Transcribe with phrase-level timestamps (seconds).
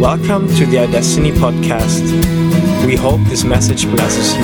[0.00, 2.00] Welcome to the Destiny podcast.
[2.86, 4.42] We hope this message blesses you.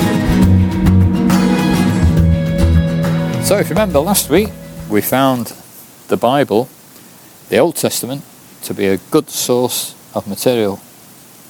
[3.43, 4.49] So, if you remember last week,
[4.87, 5.55] we found
[6.09, 6.69] the Bible,
[7.49, 8.23] the Old Testament,
[8.65, 10.79] to be a good source of material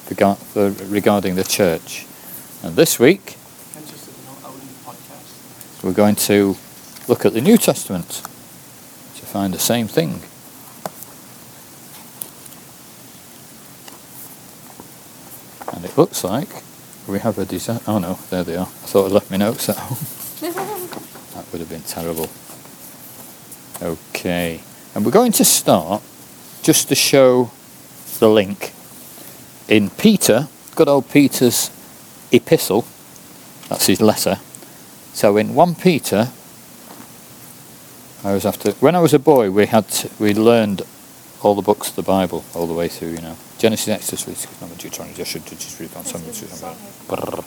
[0.09, 2.07] regarding the church.
[2.63, 3.35] And this week,
[5.83, 6.55] we're going to
[7.09, 8.23] look at the New Testament
[9.17, 10.21] to find the same thing.
[15.77, 16.49] And it looks like
[17.07, 17.81] we have a design.
[17.85, 18.65] Oh no, there they are.
[18.65, 19.99] I thought I'd left my notes at home.
[21.35, 22.27] that would have been terrible.
[23.79, 24.61] Okay.
[24.95, 26.01] And we're going to start
[26.63, 27.51] just to show
[28.17, 28.73] the link
[29.67, 31.69] in Peter, good old Peter's
[32.31, 32.83] epistle.
[33.69, 34.39] That's his letter.
[35.13, 36.29] So in 1 Peter,
[38.23, 40.81] I was after when I was a boy, we had to, we learned
[41.41, 43.09] all the books of the Bible all the way through.
[43.11, 46.75] You know, Genesis, Exodus, Leviticus, Numbers, Deuteronomy, Joshua, Judges, Ruth, and Samuel.
[47.07, 47.43] Brrr.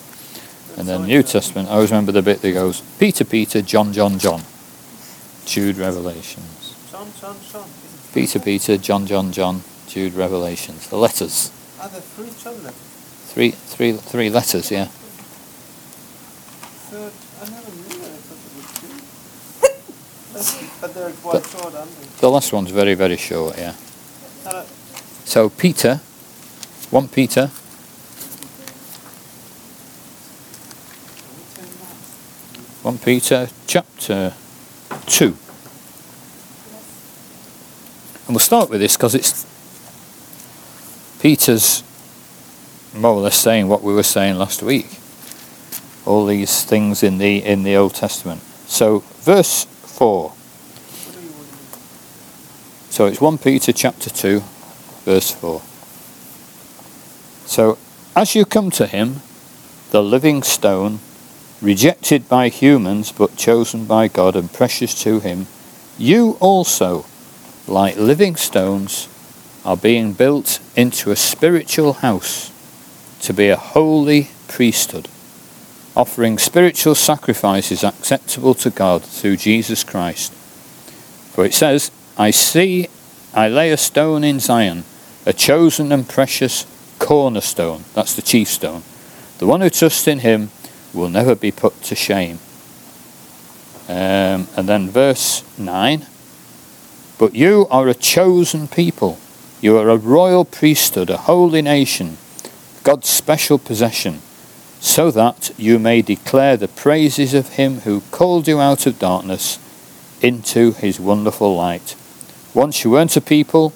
[0.78, 4.18] And then New Testament, I always remember the bit that goes Peter, Peter, John, John,
[4.18, 4.42] John,
[5.44, 6.74] Jude, Revelations.
[6.90, 7.68] John, John, John.
[8.14, 10.88] Peter, Peter, John, John, John, Jude, Revelations.
[10.88, 12.78] The letters, Are there three John letters?
[13.32, 14.70] three, three, three letters.
[14.70, 14.86] Yeah.
[16.90, 18.10] Third, I never knew that.
[18.10, 20.29] I thought there were two.
[20.80, 22.06] But they're quite But- short, aren't they?
[22.20, 23.56] The last one's very, very short.
[23.58, 23.74] Yeah.
[25.24, 26.00] So Peter,
[26.90, 27.50] one Peter,
[32.82, 34.32] one Peter, chapter
[35.06, 35.36] two,
[38.26, 39.46] and we'll start with this because it's
[41.20, 41.82] Peter's
[42.94, 44.86] more or less saying what we were saying last week.
[46.06, 48.40] All these things in the in the Old Testament.
[48.66, 49.66] So verse
[50.00, 50.30] four.
[50.30, 51.46] what do you want?
[52.88, 54.42] So it's 1 Peter chapter 2,
[55.04, 55.60] verse 4.
[57.44, 57.76] So,
[58.16, 59.20] as you come to him,
[59.90, 61.00] the living stone,
[61.60, 65.48] rejected by humans but chosen by God and precious to him,
[65.98, 67.04] you also,
[67.68, 69.06] like living stones,
[69.66, 72.50] are being built into a spiritual house
[73.20, 75.08] to be a holy priesthood,
[75.96, 80.32] offering spiritual sacrifices acceptable to God through Jesus Christ.
[81.32, 82.88] For it says, I see,
[83.34, 84.84] I lay a stone in Zion,
[85.26, 86.66] a chosen and precious
[86.98, 87.84] cornerstone.
[87.94, 88.82] That's the chief stone.
[89.38, 90.50] The one who trusts in him
[90.92, 92.38] will never be put to shame.
[93.88, 96.06] Um, and then verse 9
[97.18, 99.18] But you are a chosen people.
[99.60, 102.16] You are a royal priesthood, a holy nation,
[102.82, 104.22] God's special possession,
[104.80, 109.58] so that you may declare the praises of him who called you out of darkness
[110.22, 111.94] into his wonderful light.
[112.54, 113.72] Once you weren't a people,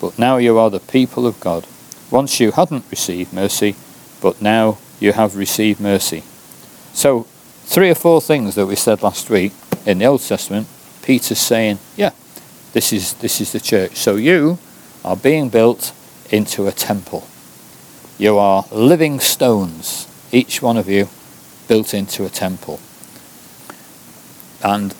[0.00, 1.66] but now you are the people of God.
[2.10, 3.76] Once you hadn't received mercy,
[4.20, 6.22] but now you have received mercy.
[6.92, 7.22] So,
[7.64, 9.52] three or four things that we said last week
[9.86, 10.66] in the Old Testament,
[11.02, 12.10] Peter's saying, yeah,
[12.72, 13.96] this is this is the church.
[13.96, 14.58] So you
[15.04, 15.92] are being built
[16.30, 17.26] into a temple.
[18.18, 21.08] You are living stones, each one of you
[21.68, 22.80] built into a temple.
[24.62, 24.94] And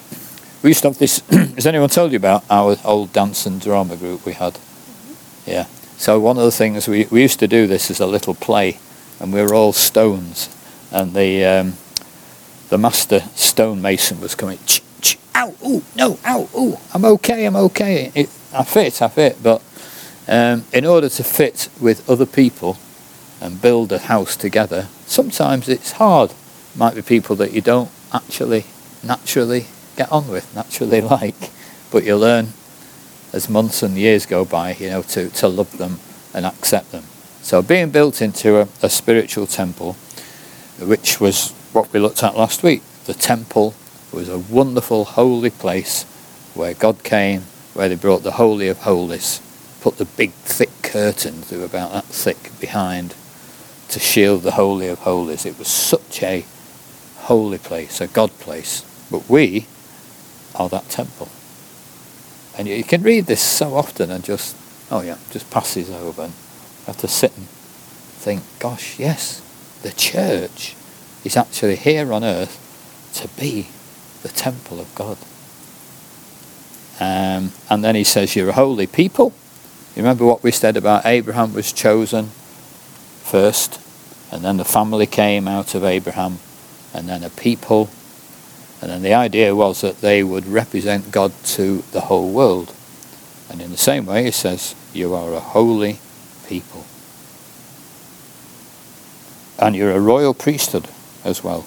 [0.63, 1.19] we used to have this.
[1.31, 4.59] has anyone told you about our old dance and drama group we had?
[5.47, 5.67] Yeah.
[5.97, 8.79] So one of the things we we used to do this as a little play,
[9.19, 10.49] and we were all stones,
[10.91, 11.75] and the um,
[12.71, 14.59] the master stonemason was coming.
[14.65, 18.13] Ch, ch, ow, ooh, no, ow, ooh, I'm okay, I'm okay.
[18.15, 19.63] It, I fit, I fit, but
[20.29, 22.79] um, in order to fit with other people
[23.41, 26.33] and build a house together, sometimes it's hard.
[26.75, 28.65] Might be people that you don't actually
[29.03, 31.51] naturally get on with, naturally like,
[31.91, 32.49] but you learn
[33.33, 36.01] as months and years go by, you know, to, to love them
[36.35, 37.05] and accept them.
[37.43, 39.95] So being built into a, a spiritual temple,
[40.81, 43.75] which was what we looked at last week, the temple
[44.13, 46.05] was a wonderful holy place
[46.55, 47.43] where God came,
[47.75, 49.41] where they brought the Holy of Holies,
[49.81, 53.15] put the big thick curtains, they were about that thick behind,
[53.91, 55.45] to shield the Holy of Holies.
[55.45, 56.45] It was such a
[57.19, 58.85] holy place, a God place.
[59.11, 59.67] But we
[60.55, 61.29] are that temple.
[62.57, 64.57] And you, can read this so often and just,
[64.91, 66.33] oh yeah, just passes over and
[66.87, 69.41] have to sit and think, gosh, yes,
[69.83, 70.77] the church
[71.25, 72.67] is actually here on earth
[73.15, 73.69] to be
[74.23, 75.19] the temple of God.
[77.01, 79.33] Um, and then he says, You're a holy people.
[79.97, 82.31] You remember what we said about Abraham was chosen
[83.31, 83.81] first,
[84.33, 86.39] and then the family came out of Abraham,
[86.93, 87.89] and then a people.
[88.83, 92.75] And then the idea was that they would represent God to the whole world.
[93.49, 96.01] And in the same way, he says, You are a holy
[96.49, 96.85] people.
[99.59, 100.89] And you're a royal priesthood
[101.25, 101.67] as well.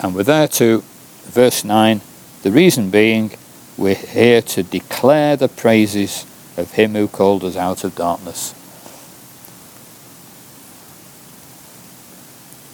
[0.00, 0.84] And we're there to
[1.24, 2.00] verse 9,
[2.42, 3.32] the reason being
[3.76, 6.26] we're here to declare the praises
[6.56, 8.54] of him who called us out of darkness.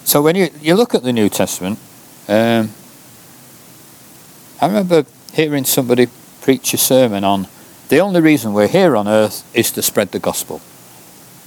[0.05, 1.79] So when you, you look at the New Testament,
[2.29, 2.71] um,
[4.61, 6.09] I remember hearing somebody
[6.41, 7.49] preach a sermon on
[7.89, 10.61] the only reason we're here on earth is to spread the gospel.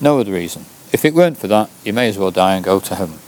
[0.01, 0.65] No other reason.
[0.92, 3.19] If it weren't for that, you may as well die and go to heaven.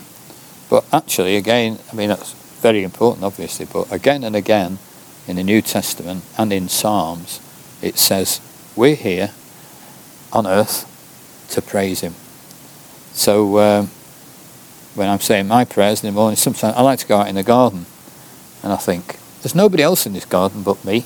[0.68, 4.78] But actually, again, I mean, that's very important, obviously, but again and again
[5.26, 7.40] in the New Testament and in Psalms,
[7.82, 8.40] it says,
[8.76, 9.32] We're here
[10.32, 10.86] on earth
[11.50, 12.14] to praise Him.
[13.12, 13.90] So um,
[14.94, 17.36] when I'm saying my prayers in the morning, sometimes I like to go out in
[17.36, 17.86] the garden
[18.62, 21.04] and I think, there's nobody else in this garden but me.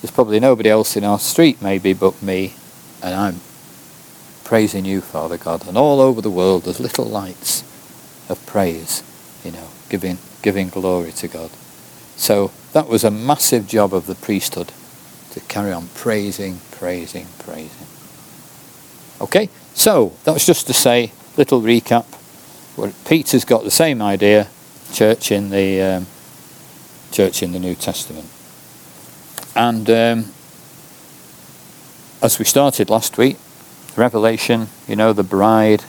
[0.00, 2.54] There's probably nobody else in our street, maybe, but me.
[3.02, 3.40] And I'm
[4.44, 5.68] praising you, Father God.
[5.68, 7.62] And all over the world, there's little lights
[8.28, 9.04] of praise,
[9.44, 11.50] you know, giving, giving glory to God.
[12.16, 14.72] So that was a massive job of the priesthood
[15.30, 17.86] to carry on praising, praising, praising.
[19.20, 22.06] Okay, so that's just to say, little recap.
[22.76, 24.48] Well, Peter's got the same idea,
[24.92, 26.06] church in the um,
[27.10, 28.28] church in the New Testament.
[29.56, 30.32] And um,
[32.22, 33.36] as we started last week,
[33.96, 35.84] Revelation, you know, the bride,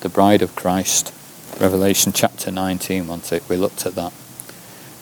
[0.00, 1.12] the bride of Christ,
[1.60, 3.48] Revelation chapter 19, wasn't it?
[3.48, 4.12] We looked at that.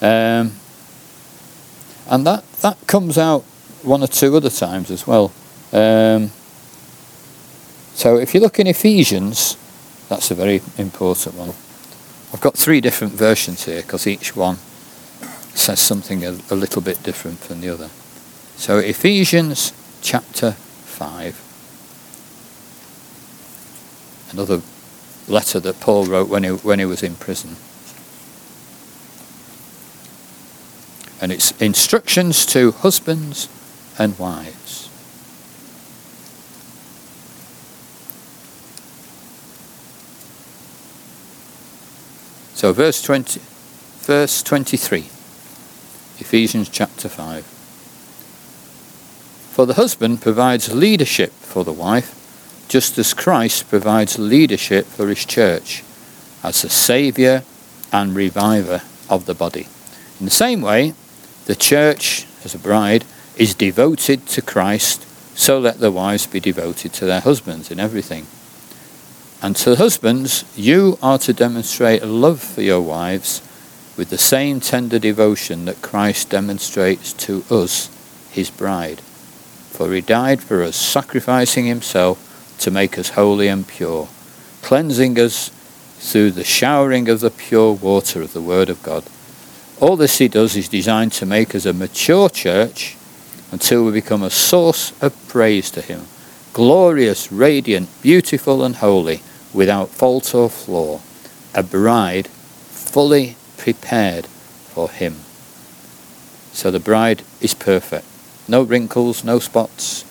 [0.01, 0.53] Um,
[2.09, 3.43] and that, that comes out
[3.83, 5.33] one or two other times as well.
[5.73, 6.31] Um,
[7.95, 9.57] so if you look in Ephesians,
[10.11, 11.51] that's a very important one.
[12.35, 14.57] I've got three different versions here because each one
[15.55, 17.89] says something a, a little bit different from the other.
[18.57, 19.73] So Ephesians
[20.03, 21.47] chapter 5.
[24.33, 24.63] Another
[25.29, 27.55] letter that Paul wrote when he, when he was in prison.
[31.23, 33.49] And it's instructions to husbands
[33.97, 34.60] and wives.
[42.61, 43.41] So verse 20
[44.01, 44.99] verse 23
[46.19, 47.43] Ephesians chapter 5
[49.55, 52.15] For the husband provides leadership for the wife
[52.69, 55.83] just as Christ provides leadership for his church
[56.43, 57.45] as the saviour
[57.91, 59.67] and reviver of the body.
[60.19, 60.93] In the same way,
[61.47, 63.07] the church, as a bride,
[63.39, 68.27] is devoted to Christ, so let the wives be devoted to their husbands in everything.
[69.43, 73.41] And to husbands, you are to demonstrate love for your wives
[73.97, 77.89] with the same tender devotion that Christ demonstrates to us,
[78.31, 79.01] his bride.
[79.01, 84.09] For he died for us, sacrificing himself to make us holy and pure,
[84.61, 85.49] cleansing us
[85.99, 89.05] through the showering of the pure water of the Word of God.
[89.81, 92.97] All this he does is designed to make us a mature church
[93.51, 96.05] until we become a source of praise to him,
[96.53, 99.23] glorious, radiant, beautiful, and holy
[99.53, 101.01] without fault or flaw,
[101.55, 105.17] a bride fully prepared for him.
[106.53, 108.07] So the bride is perfect.
[108.49, 110.05] No wrinkles, no spots,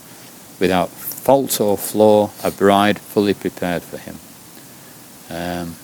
[0.60, 4.16] without fault or flaw, a bride fully prepared for him.
[5.30, 5.76] Um,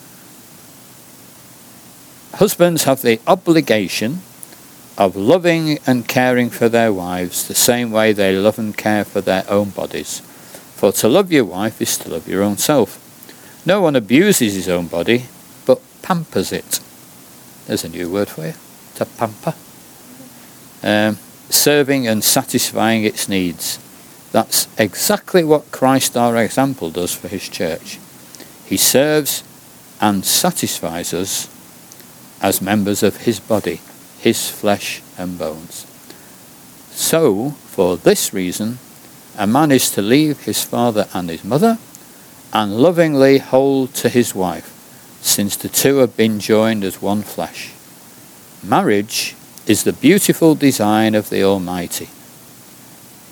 [2.34, 4.22] husbands have the obligation
[4.98, 9.20] of loving and caring for their wives the same way they love and care for
[9.20, 10.20] their own bodies.
[10.74, 13.05] For to love your wife is to love your own self.
[13.66, 15.24] No one abuses his own body,
[15.66, 16.78] but pampers it.
[17.66, 18.54] There's a new word for you.
[18.94, 19.54] To pamper.
[20.84, 21.18] Um,
[21.50, 23.80] serving and satisfying its needs.
[24.30, 27.98] That's exactly what Christ, our example, does for his church.
[28.64, 29.42] He serves
[30.00, 31.48] and satisfies us
[32.40, 33.80] as members of his body,
[34.18, 35.86] his flesh and bones.
[36.90, 38.78] So, for this reason,
[39.36, 41.78] a man is to leave his father and his mother
[42.56, 44.70] and lovingly hold to his wife,
[45.20, 47.74] since the two have been joined as one flesh.
[48.64, 49.36] Marriage
[49.66, 52.08] is the beautiful design of the Almighty,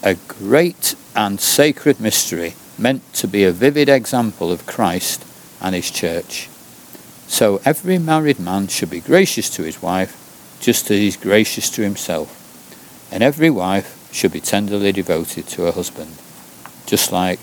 [0.02, 5.24] a great and sacred mystery meant to be a vivid example of Christ
[5.58, 6.50] and his church.
[7.26, 11.70] So every married man should be gracious to his wife, just as he is gracious
[11.70, 13.08] to himself.
[13.10, 16.12] And every wife should be tenderly devoted to her husband,
[16.84, 17.40] just like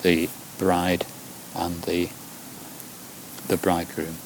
[0.00, 1.06] the bride
[1.54, 2.10] and the
[3.48, 4.16] the bridegroom.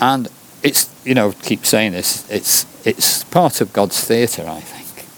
[0.00, 0.28] And
[0.62, 5.08] it's you know, keep saying this, it's it's part of God's theatre, I think.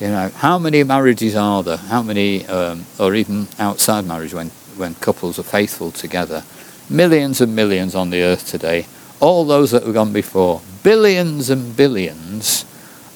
[0.00, 1.76] You know, how many marriages are there?
[1.76, 6.42] How many, um, or even outside marriage, when when couples are faithful together.
[6.90, 8.86] Millions and millions on the earth today.
[9.20, 10.60] All those that have gone before.
[10.82, 12.64] Billions and billions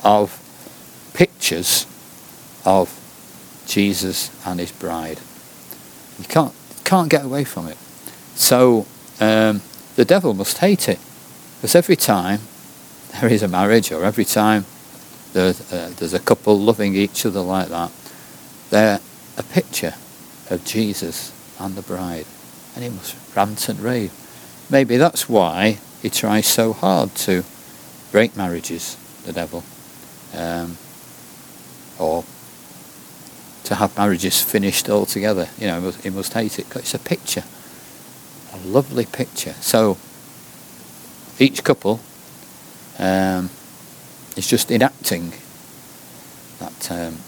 [0.02, 0.40] of
[1.14, 1.86] pictures
[2.64, 2.94] of
[3.66, 5.18] Jesus and his bride.
[6.18, 7.76] You can't can't get away from it.
[8.34, 8.86] So
[9.20, 9.60] um,
[9.96, 10.98] the devil must hate it
[11.56, 12.40] because every time
[13.20, 14.64] there is a marriage or every time
[15.32, 17.90] there's, uh, there's a couple loving each other like that,
[18.70, 19.00] they're
[19.36, 19.94] a picture
[20.50, 22.26] of Jesus and the bride.
[22.74, 24.12] And he must rant and rave.
[24.70, 27.44] Maybe that's why he tries so hard to
[28.12, 29.64] break marriages, the devil.
[30.34, 30.76] Um,
[31.98, 32.24] or
[33.68, 35.46] to have marriages finished altogether.
[35.58, 36.74] You know, he must, he must hate it.
[36.74, 37.44] It's a picture,
[38.54, 39.52] a lovely picture.
[39.60, 39.98] So
[41.38, 42.00] each couple
[42.98, 43.50] um,
[44.38, 45.34] is just enacting
[46.60, 47.18] that um,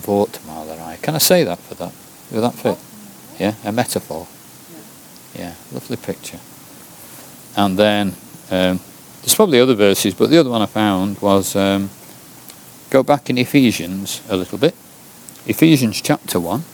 [0.00, 1.00] Wortmalerei.
[1.00, 1.92] Can I say that for that?
[2.30, 2.78] Will that fit?
[3.40, 4.26] Yeah, a metaphor.
[5.34, 6.38] Yeah, lovely picture.
[7.56, 8.08] And then
[8.50, 8.80] um,
[9.22, 11.88] there's probably other verses, but the other one I found was um,
[12.90, 14.74] go back in Ephesians a little bit.
[15.46, 16.64] Ephesians chapter 1.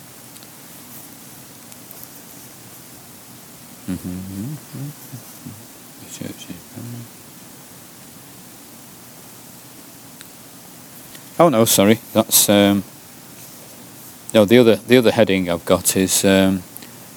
[11.39, 11.99] Oh no, sorry.
[12.13, 12.85] That's um,
[14.33, 14.45] no.
[14.45, 16.63] The other the other heading I've got is um,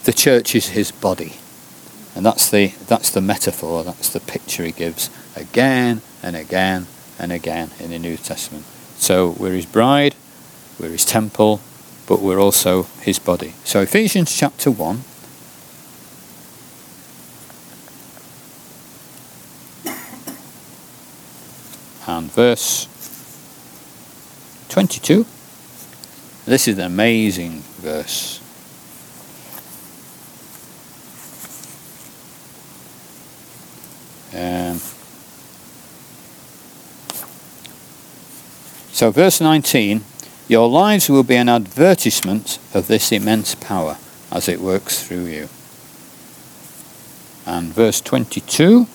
[0.04, 1.34] the church is his body,
[2.16, 3.84] and that's the that's the metaphor.
[3.84, 6.88] That's the picture he gives again and again
[7.20, 8.66] and again in the New Testament.
[8.98, 10.16] So we're his bride,
[10.80, 11.62] we're his temple,
[12.08, 13.54] but we're also his body.
[13.64, 15.04] So Ephesians chapter 1.
[22.08, 22.88] And verse
[24.70, 25.26] 22.
[26.46, 28.40] This is an amazing verse.
[34.36, 34.80] Um,
[38.92, 40.04] so, verse 19
[40.48, 43.98] Your lives will be an advertisement of this immense power
[44.32, 45.50] as it works through you.
[47.46, 48.88] And verse 22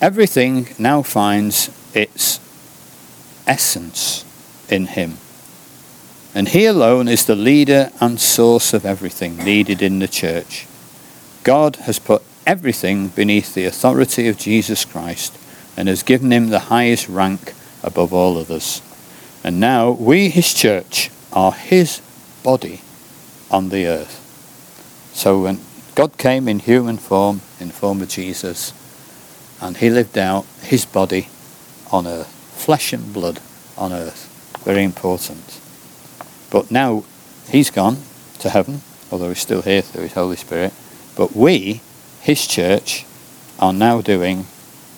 [0.00, 2.40] Everything now finds its
[3.46, 4.24] essence
[4.68, 5.18] in Him.
[6.34, 10.66] And He alone is the leader and source of everything needed in the church.
[11.44, 15.38] God has put everything beneath the authority of Jesus Christ
[15.76, 18.80] and has given him the highest rank above all others.
[19.44, 22.00] And now we, his church, are his
[22.42, 22.80] body
[23.50, 24.20] on the earth.
[25.12, 25.60] So when
[25.94, 28.72] God came in human form, in the form of Jesus,
[29.60, 31.28] and he lived out his body
[31.92, 33.40] on earth, flesh and blood
[33.76, 34.30] on earth.
[34.64, 35.60] Very important.
[36.50, 37.04] But now
[37.48, 37.98] he's gone
[38.38, 40.72] to heaven, although he's still here through his Holy Spirit.
[41.16, 41.82] But we,
[42.22, 43.04] his church,
[43.58, 44.46] are now doing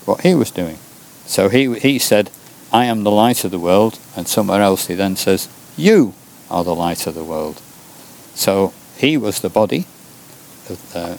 [0.04, 0.78] what he was doing.
[1.26, 2.30] So he, he said,
[2.72, 6.14] I am the light of the world, and somewhere else he then says, You
[6.50, 7.60] are the light of the world.
[8.34, 9.86] So he was the body,
[10.94, 11.16] uh,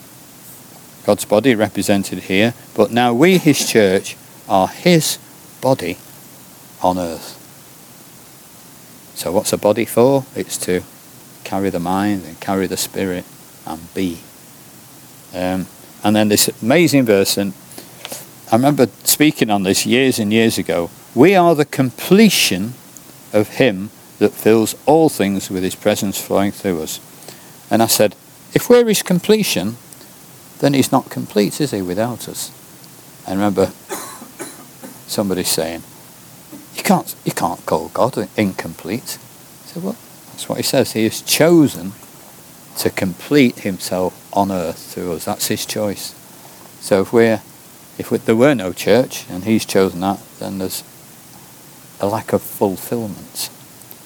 [1.05, 4.17] God's body represented here, but now we, his church,
[4.49, 5.19] are his
[5.61, 5.97] body
[6.81, 7.35] on earth.
[9.15, 10.25] So what's a body for?
[10.35, 10.83] It's to
[11.43, 13.25] carry the mind and carry the spirit
[13.65, 14.19] and be.
[15.33, 15.65] Um,
[16.03, 17.53] and then this amazing verse, and
[18.51, 20.89] I remember speaking on this years and years ago.
[21.15, 22.73] We are the completion
[23.33, 26.99] of Him that fills all things with His presence flowing through us.
[27.69, 28.15] And I said,
[28.53, 29.77] if we're His completion,
[30.59, 32.51] then He's not complete, is He, without us?
[33.27, 33.67] And remember
[35.07, 35.83] somebody saying,
[36.75, 39.17] you can't, you can't call God incomplete.
[39.63, 39.97] I said, well,
[40.31, 40.93] that's what He says.
[40.93, 41.93] He has chosen
[42.77, 45.25] to complete Himself on earth through us.
[45.25, 46.13] That's His choice.
[46.79, 47.41] So if we're
[47.97, 50.83] if there were no church and he's chosen that, then there's
[51.99, 53.49] a lack of fulfillment.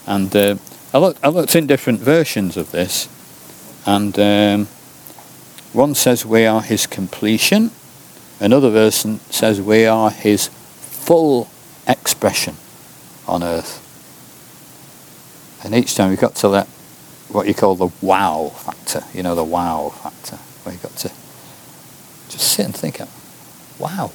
[0.08, 0.56] And uh,
[0.94, 3.08] I, looked, I looked in different versions of this,
[3.86, 4.66] and um,
[5.74, 7.72] one says we are his completion,
[8.40, 11.50] another version says we are his full
[11.88, 12.56] expression
[13.28, 13.80] on earth.
[15.64, 16.68] And each time we've got to let
[17.30, 21.10] what you call the wow factor, you know, the wow factor, where you've got to
[22.30, 23.00] just sit and think,
[23.80, 24.12] wow.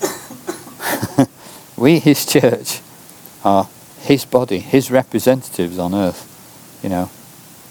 [1.77, 2.81] we, his church,
[3.47, 3.69] are
[4.01, 6.81] his body, his representatives on earth.
[6.83, 7.11] You know,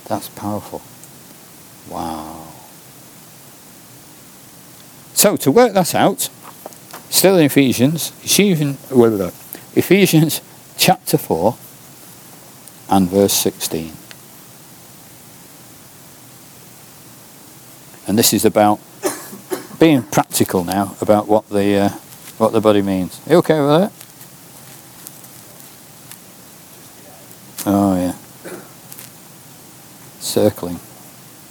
[0.08, 0.82] that's powerful.
[1.94, 2.48] Wow.
[5.14, 6.30] So to work that out,
[7.10, 8.78] still in Ephesians, Ephesians,
[9.76, 10.42] Ephesians
[10.78, 11.58] chapter 4
[12.90, 13.92] and verse 16.
[18.08, 18.80] And this is about
[19.80, 21.90] being practical now about what the uh,
[22.38, 23.20] what the body means.
[23.28, 24.05] Are you okay with that?
[27.66, 28.16] Oh yeah.
[30.20, 30.80] Circling.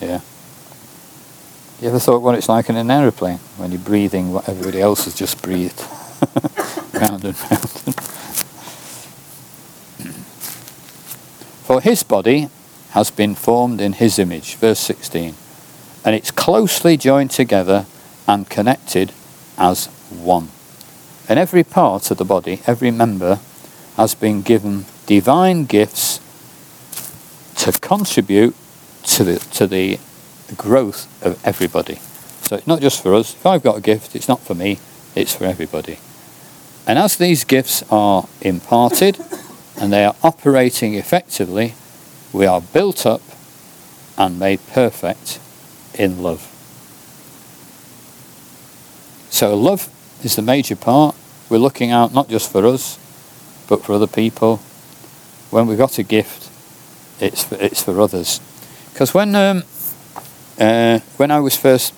[0.00, 0.20] Yeah.
[1.80, 5.06] You ever thought what it's like in an aeroplane when you're breathing what everybody else
[5.06, 5.80] has just breathed?
[6.94, 7.94] round and round.
[11.64, 12.48] For his body
[12.90, 15.34] has been formed in his image, verse 16,
[16.04, 17.86] and it's closely joined together
[18.28, 19.12] and connected
[19.58, 20.50] as one.
[21.28, 23.40] And every part of the body, every member,
[23.96, 26.20] has been given divine gifts
[27.56, 28.54] to contribute
[29.04, 29.98] to the, to the
[30.56, 31.96] growth of everybody.
[32.42, 33.34] So it's not just for us.
[33.34, 34.78] If I've got a gift, it's not for me,
[35.14, 35.98] it's for everybody.
[36.86, 39.18] And as these gifts are imparted
[39.80, 41.74] and they are operating effectively,
[42.32, 43.22] we are built up
[44.18, 45.40] and made perfect
[45.94, 46.50] in love.
[49.30, 49.88] So love
[50.22, 51.16] is the major part.
[51.48, 52.98] We're looking out not just for us,
[53.68, 54.60] but for other people.
[55.54, 56.50] When we've got a gift,
[57.20, 58.40] it's for, it's for others.
[58.92, 59.62] Because when um,
[60.58, 61.94] uh, when I was first,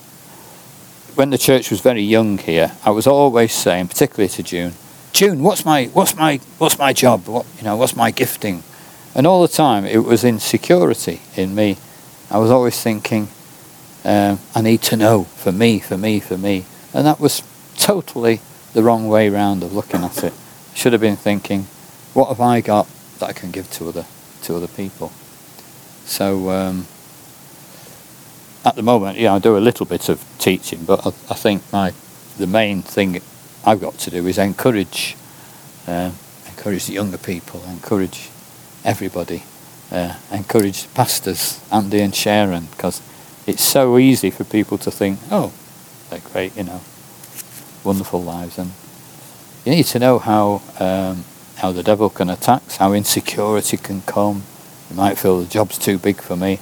[1.14, 4.74] when the church was very young here, I was always saying, particularly to June,
[5.14, 7.28] June, what's my what's my what's my job?
[7.28, 8.62] What you know, what's my gifting?
[9.14, 11.78] And all the time, it was insecurity in me.
[12.30, 13.28] I was always thinking,
[14.04, 17.42] um, I need to know for me, for me, for me, and that was
[17.78, 18.42] totally
[18.74, 20.34] the wrong way round of looking at it.
[20.74, 21.62] Should have been thinking,
[22.12, 22.86] what have I got
[23.18, 24.06] that I can give to other
[24.42, 25.12] to other people?
[26.04, 26.50] So.
[26.50, 26.86] Um,
[28.64, 31.62] at the moment, yeah, I do a little bit of teaching, but I, I think
[31.72, 31.92] my
[32.36, 33.20] the main thing
[33.64, 35.16] I've got to do is encourage,
[35.86, 36.10] uh,
[36.46, 38.28] encourage the younger people, encourage
[38.84, 39.44] everybody,
[39.90, 43.00] uh, encourage pastors, Andy and Sharon, because
[43.46, 45.52] it's so easy for people to think, oh,
[46.10, 46.80] they're great, you know,
[47.84, 48.72] wonderful lives, and
[49.64, 51.24] you need to know how um,
[51.56, 54.42] how the devil can attack, how insecurity can come.
[54.90, 56.60] You might feel the job's too big for me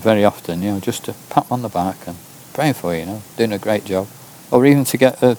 [0.00, 2.16] very often, you know, just to pat on the back and
[2.52, 4.06] praying for you, you know, doing a great job,
[4.50, 5.36] or even to get a,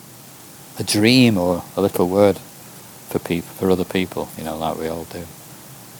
[0.79, 4.87] a dream or a little word for people, for other people, you know, like we
[4.87, 5.25] all do.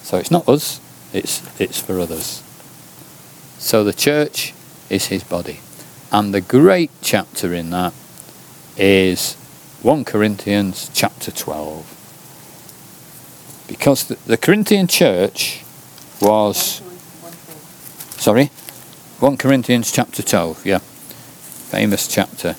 [0.01, 0.79] So it's not us;
[1.13, 2.43] it's it's for others.
[3.57, 4.53] So the church
[4.89, 5.60] is His body,
[6.12, 7.93] and the great chapter in that
[8.77, 9.36] is
[9.81, 11.96] 1 Corinthians chapter 12.
[13.67, 15.63] Because the, the Corinthian church
[16.21, 16.82] was
[18.17, 18.47] Sorry?
[19.19, 20.80] 1 Corinthians chapter 12, yeah.
[20.80, 22.56] Famous chapter.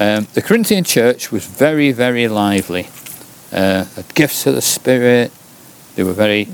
[0.00, 2.88] Um, the Corinthian church was very, very lively.
[3.52, 5.32] Uh, had gifts of the Spirit.
[5.94, 6.48] They were very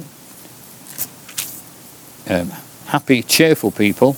[2.28, 2.52] um,
[2.86, 4.16] happy, cheerful people.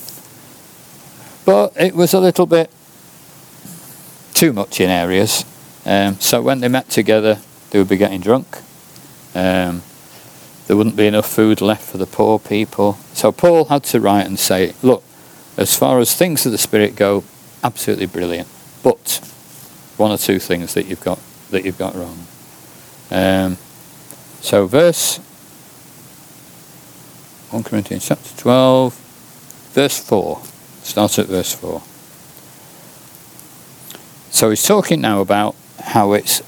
[1.47, 2.71] But it was a little bit
[4.35, 5.45] too much in areas.
[5.87, 7.39] Um, so when they met together,
[7.71, 8.59] they would be getting drunk.
[9.35, 9.83] Um,
[10.67, 12.95] there wouldn't be enough food left for the poor people.
[13.13, 15.03] So Paul had to write and say, look,
[15.57, 17.25] as far as things of the Spirit go,
[17.63, 18.49] absolutely brilliant.
[18.83, 19.21] But
[19.97, 21.19] one or two things that you've got
[21.51, 22.27] that you've got wrong.
[23.11, 23.57] Um,
[24.41, 25.19] so verse
[27.51, 28.95] 1 Corinthians chapter 12,
[29.73, 30.41] verse 4.
[30.83, 31.81] Start at verse 4.
[34.31, 36.43] So he's talking now about how it's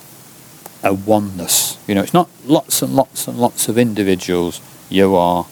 [0.86, 1.78] a oneness.
[1.86, 4.60] You know, it's not lots and lots and lots of individuals.
[4.88, 5.44] You are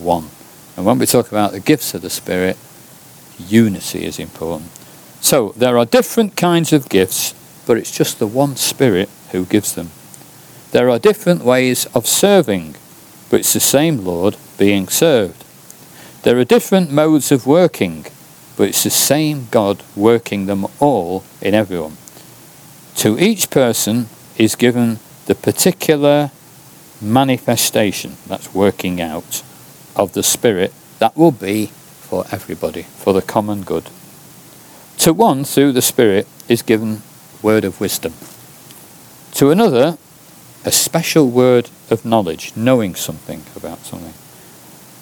[0.00, 0.28] one.
[0.76, 2.56] And when we talk about the gifts of the Spirit,
[3.38, 4.70] unity is important.
[5.20, 7.34] So there are different kinds of gifts,
[7.66, 9.90] but it's just the one Spirit who gives them.
[10.72, 12.76] There are different ways of serving,
[13.30, 15.44] but it's the same Lord being served.
[16.22, 18.06] There are different modes of working,
[18.56, 21.96] but it's the same God working them all in everyone.
[22.96, 26.30] To each person is given the particular
[27.00, 29.42] manifestation, that's working out,
[29.96, 33.90] of the Spirit that will be for everybody, for the common good.
[34.98, 37.02] To one, through the Spirit, is given
[37.42, 38.14] word of wisdom.
[39.32, 39.98] To another,
[40.64, 44.14] a special word of knowledge, knowing something about something,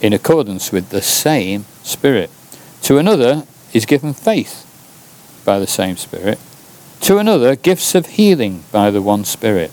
[0.00, 2.30] in accordance with the same Spirit.
[2.82, 4.64] To another is given faith
[5.44, 6.38] by the same Spirit.
[7.02, 9.72] To another, gifts of healing by the one Spirit.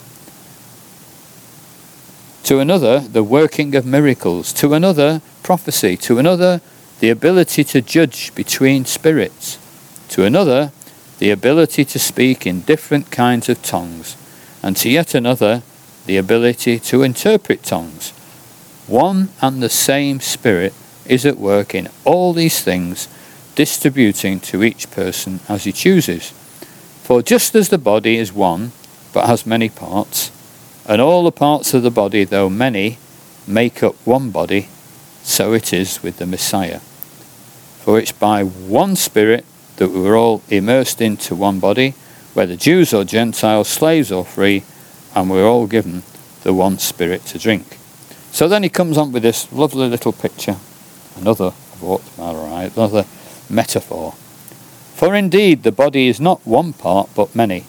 [2.44, 4.54] To another, the working of miracles.
[4.54, 5.98] To another, prophecy.
[5.98, 6.62] To another,
[7.00, 9.58] the ability to judge between spirits.
[10.10, 10.72] To another,
[11.20, 14.16] the ability to speak in different kinds of tongues.
[14.64, 15.64] And to yet another,
[16.06, 18.12] the ability to interpret tongues.
[18.88, 20.74] One and the same Spirit
[21.06, 23.10] is at work in all these things,
[23.56, 26.34] distributing to each person as he chooses.
[27.08, 28.74] For just as the body is one,
[29.14, 30.30] but has many parts,
[30.86, 32.98] and all the parts of the body, though many,
[33.48, 34.68] make up one body,
[35.24, 36.80] so it is with the Messiah.
[37.80, 39.46] For it's by one Spirit
[39.78, 41.94] that we were all immersed into one body,
[42.34, 44.64] whether Jews or Gentiles, slaves or free,
[45.16, 46.04] and we're all given
[46.44, 47.78] the one Spirit to drink.
[48.34, 50.58] So then he comes on with this lovely little picture,
[51.16, 53.06] another another
[53.50, 54.14] metaphor.
[54.98, 57.66] For indeed the body is not one part but many.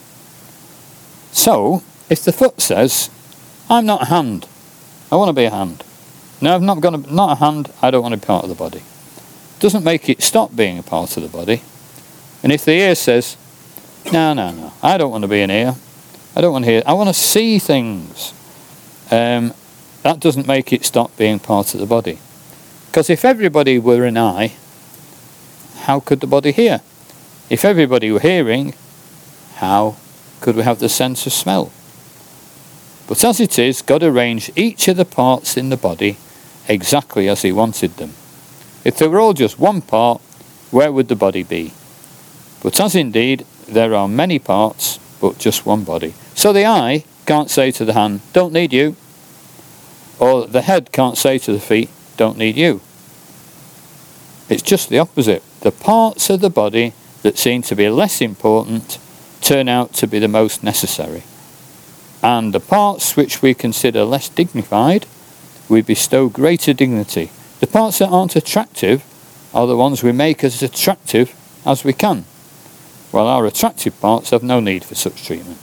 [1.31, 3.11] So, if the foot says,
[3.69, 4.47] I'm not a hand,
[5.11, 5.83] I want to be a hand.
[6.41, 8.49] No, I'm not going to, not a hand, I don't want to be part of
[8.49, 8.81] the body.
[9.59, 11.61] Doesn't make it stop being a part of the body.
[12.41, 13.37] And if the ear says,
[14.11, 15.75] no, no, no, I don't want to be an ear,
[16.35, 18.33] I don't want to hear, I want to see things,
[19.11, 19.53] um,
[20.01, 22.17] that doesn't make it stop being part of the body.
[22.87, 24.55] Because if everybody were an eye,
[25.81, 26.81] how could the body hear?
[27.49, 28.75] If everybody were hearing,
[29.55, 29.95] how
[30.39, 31.71] could we have the sense of smell?
[33.07, 36.17] But as it is, God arranged each of the parts in the body
[36.67, 38.13] exactly as He wanted them.
[38.85, 40.21] If they were all just one part,
[40.69, 41.73] where would the body be?
[42.61, 46.13] But as indeed there are many parts, but just one body.
[46.35, 48.95] So the eye can't say to the hand, Don't need you.
[50.19, 52.81] Or the head can't say to the feet, Don't need you.
[54.49, 55.41] It's just the opposite.
[55.61, 58.97] The parts of the body that seem to be less important
[59.41, 61.23] turn out to be the most necessary
[62.21, 65.05] and the parts which we consider less dignified,
[65.69, 67.31] we bestow greater dignity.
[67.59, 69.03] The parts that aren't attractive
[69.53, 71.33] are the ones we make as attractive
[71.65, 72.25] as we can,
[73.11, 75.59] while our attractive parts have no need for such treatment.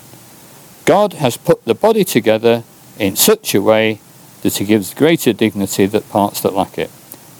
[0.84, 2.64] God has put the body together
[2.98, 4.00] in such a way
[4.42, 6.90] that He gives greater dignity to parts that lack it.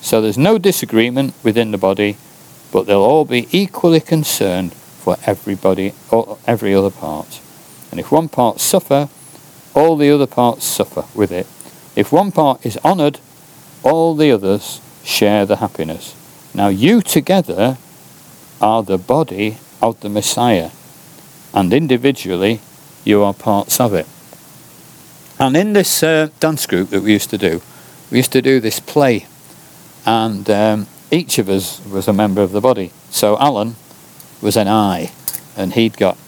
[0.01, 2.17] So there's no disagreement within the body,
[2.77, 7.41] but they'll all be equally concerned for everybody or every other part.
[7.91, 9.09] And if one part suffer,
[9.73, 11.47] all the other parts suffer with it.
[11.97, 13.19] If one part is honoured,
[13.83, 16.15] all the others share the happiness.
[16.53, 17.79] Now you together
[18.61, 20.69] are the body of the Messiah,
[21.55, 22.61] and individually
[23.07, 24.07] you are parts of it.
[25.39, 27.63] And in this uh, dance group that we used to do,
[28.11, 29.25] we used to do this play,
[30.05, 32.91] and um, each of us was a member of the body.
[33.11, 33.77] So Alan
[34.43, 35.13] was an eye,
[35.57, 36.19] and he'd got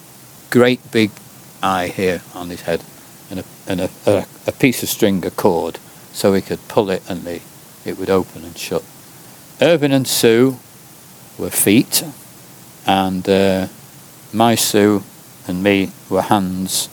[0.51, 1.11] great big
[1.63, 2.83] eye here on his head
[3.31, 5.79] and a, and a, a, a piece of string, a cord,
[6.13, 7.41] so he could pull it and the,
[7.85, 8.85] it would open and shut.
[9.61, 10.59] Irvin and Sue
[11.37, 12.05] were feet,
[12.87, 13.67] and uh,
[14.33, 15.03] my Sue
[15.47, 16.89] and me were hands.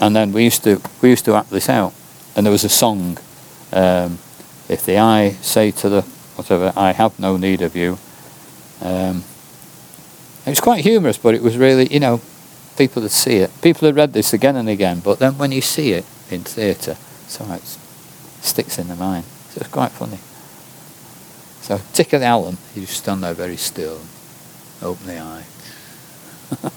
[0.00, 1.94] And then we used to we used to act this out,
[2.36, 3.18] and there was a song.
[3.72, 4.18] Um,
[4.68, 6.04] if the eye say to the
[6.36, 7.98] whatever, I have no need of you.
[8.80, 9.24] Um,
[10.46, 12.20] it was quite humorous, but it was really, you know,
[12.76, 13.50] people that see it.
[13.62, 16.96] People have read this again and again, but then when you see it in theatre,
[17.28, 17.62] so it
[18.42, 19.24] sticks in the mind.
[19.50, 20.18] So it's quite funny.
[21.62, 24.00] So Tick of the you just stand there very still,
[24.82, 25.44] open the eye.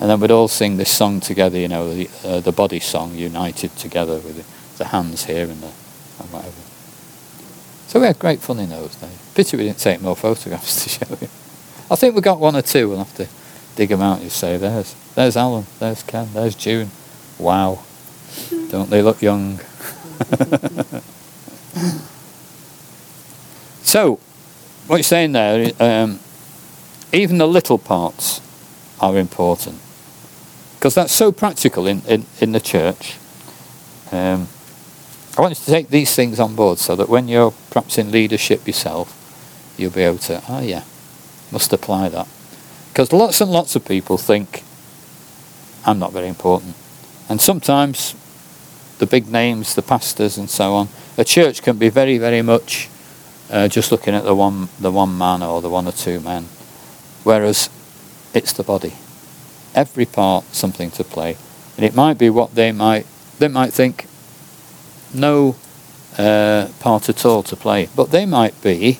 [0.00, 3.14] and then we'd all sing this song together, you know, the, uh, the body song,
[3.14, 5.72] united together with the, hands here and, the.
[7.86, 9.18] So we had great fun in those days.
[9.34, 11.28] Pity we didn't take more photographs to show you.
[11.90, 12.88] I think we got one or two.
[12.88, 13.28] We'll have to
[13.76, 14.22] dig them out.
[14.22, 15.66] You say, "There's, there's Alan.
[15.78, 16.28] There's Ken.
[16.32, 16.90] There's June.
[17.38, 17.84] Wow,
[18.70, 19.58] don't they look young?"
[23.82, 24.18] so,
[24.86, 26.20] what you're saying there, um,
[27.12, 28.40] even the little parts
[29.00, 29.78] are important
[30.84, 33.16] because that's so practical in, in, in the church.
[34.12, 34.48] Um,
[35.36, 38.12] I want you to take these things on board so that when you're perhaps in
[38.12, 39.20] leadership yourself,
[39.76, 40.84] you'll be able to, oh yeah,
[41.50, 42.28] must apply that.
[42.92, 44.62] Because lots and lots of people think
[45.84, 46.76] I'm not very important.
[47.28, 48.14] And sometimes
[48.98, 52.88] the big names, the pastors and so on, a church can be very, very much
[53.50, 56.44] uh, just looking at the one, the one man or the one or two men.
[57.24, 57.70] Whereas
[58.32, 58.94] it's the body.
[59.74, 61.36] Every part something to play.
[61.76, 63.06] And it might be what they might,
[63.40, 64.06] they might think
[65.14, 65.56] no
[66.18, 67.88] uh, part at all to play.
[67.94, 68.98] But they might be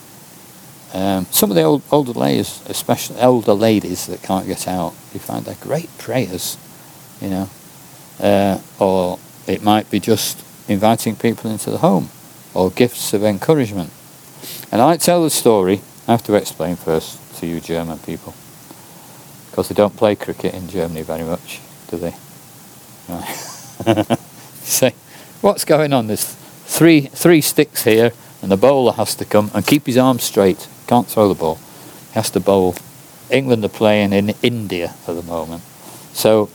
[0.95, 5.19] um, some of the old, older ladies, especially older ladies that can't get out, you
[5.19, 6.57] find they're great prayers,
[7.21, 7.51] you know.
[8.21, 12.11] Uh, or it might be just inviting people into the home,
[12.55, 13.91] or gifts of encouragement.
[14.71, 15.81] And I tell the story.
[16.07, 18.33] I have to explain first to you German people,
[19.51, 22.15] because they don't play cricket in Germany very much, do they?
[23.07, 23.27] Right.
[24.63, 24.95] Say,
[25.45, 26.07] what's going on?
[26.07, 30.25] There's three three sticks here, and the bowler has to come and keep his arms
[30.25, 31.57] straight Can't throw the ball.
[32.09, 32.75] He has to bowl.
[33.31, 35.63] England are playing in India at the moment.
[36.13, 36.51] So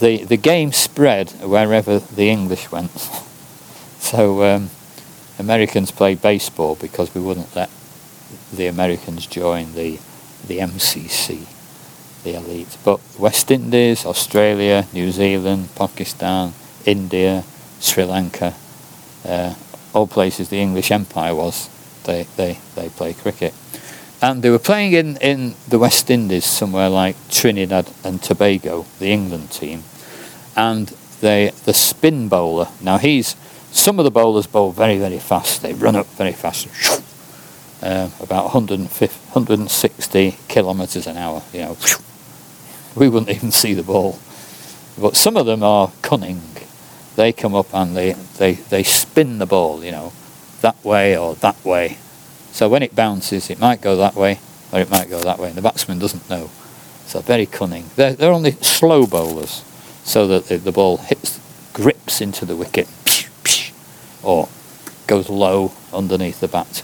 [0.00, 2.90] the, the game spread wherever the English went.
[3.98, 4.70] so um,
[5.38, 7.70] Americans play baseball because we wouldn't let
[8.52, 9.98] the Americans join the,
[10.46, 11.46] the MCC,
[12.24, 12.78] the elite.
[12.84, 16.54] But West Indies, Australia, New Zealand, Pakistan,
[16.86, 17.44] India,
[17.80, 18.54] Sri Lanka,
[19.24, 19.54] uh,
[19.92, 21.68] all places the English Empire was,
[22.04, 23.54] they, they, they play cricket.
[24.20, 29.12] And they were playing in, in the West Indies, somewhere like Trinidad and Tobago, the
[29.12, 29.84] England team.
[30.56, 30.88] And
[31.20, 33.36] they, the spin bowler, now he's,
[33.70, 35.62] some of the bowlers bowl very, very fast.
[35.62, 36.66] They run up very fast,
[37.82, 41.42] uh, about 150, 160 kilometres an hour.
[41.52, 41.76] You know,
[42.96, 44.18] we wouldn't even see the ball.
[45.00, 46.42] But some of them are cunning.
[47.18, 50.12] They come up and they, they, they spin the ball, you know,
[50.62, 51.98] that way or that way
[52.58, 54.40] so when it bounces, it might go that way
[54.72, 56.50] or it might go that way, and the batsman doesn't know.
[57.06, 57.84] So very cunning.
[57.94, 59.62] They're, they're only slow bowlers,
[60.02, 61.38] so that the, the ball hits,
[61.72, 62.88] grips into the wicket,
[64.24, 64.48] or
[65.06, 66.82] goes low underneath the bat.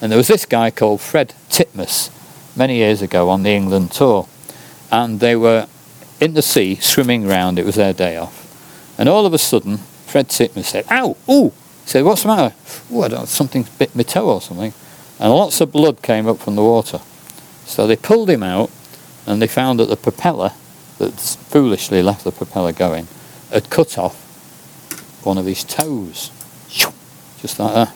[0.00, 2.10] And there was this guy called Fred Titmus
[2.54, 4.28] many years ago on the England tour,
[4.92, 5.66] and they were
[6.20, 7.58] in the sea swimming round.
[7.58, 8.43] It was their day off,
[8.98, 11.16] and all of a sudden, Fred Titmus said, "Ow!
[11.30, 11.52] Ooh!"
[11.84, 12.54] He said, "What's the matter?"
[12.92, 13.26] "Oh, I don't know.
[13.26, 14.72] Something's bit my toe or something."
[15.18, 17.00] and lots of blood came up from the water.
[17.66, 18.70] So they pulled him out,
[19.26, 20.52] and they found that the propeller,
[20.98, 23.08] that foolishly left the propeller going,
[23.50, 24.20] had cut off
[25.24, 26.30] one of his toes,
[27.40, 27.94] just like that.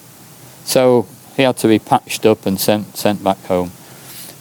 [0.65, 1.07] So
[1.37, 3.73] he had to be patched up and sent sent back home.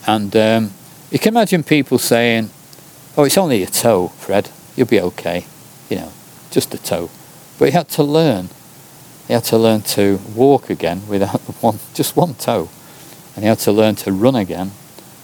[0.06, 0.72] And um,
[1.12, 2.50] you can imagine people saying,
[3.18, 4.50] "Oh, it's only a toe, Fred.
[4.76, 5.46] You'll be okay.
[5.90, 6.14] You know,
[6.58, 7.10] just a toe."
[7.58, 8.50] But he had to learn
[9.28, 12.70] he had to learn to walk again without one, just one toe.
[13.36, 14.72] And he had to learn to run again.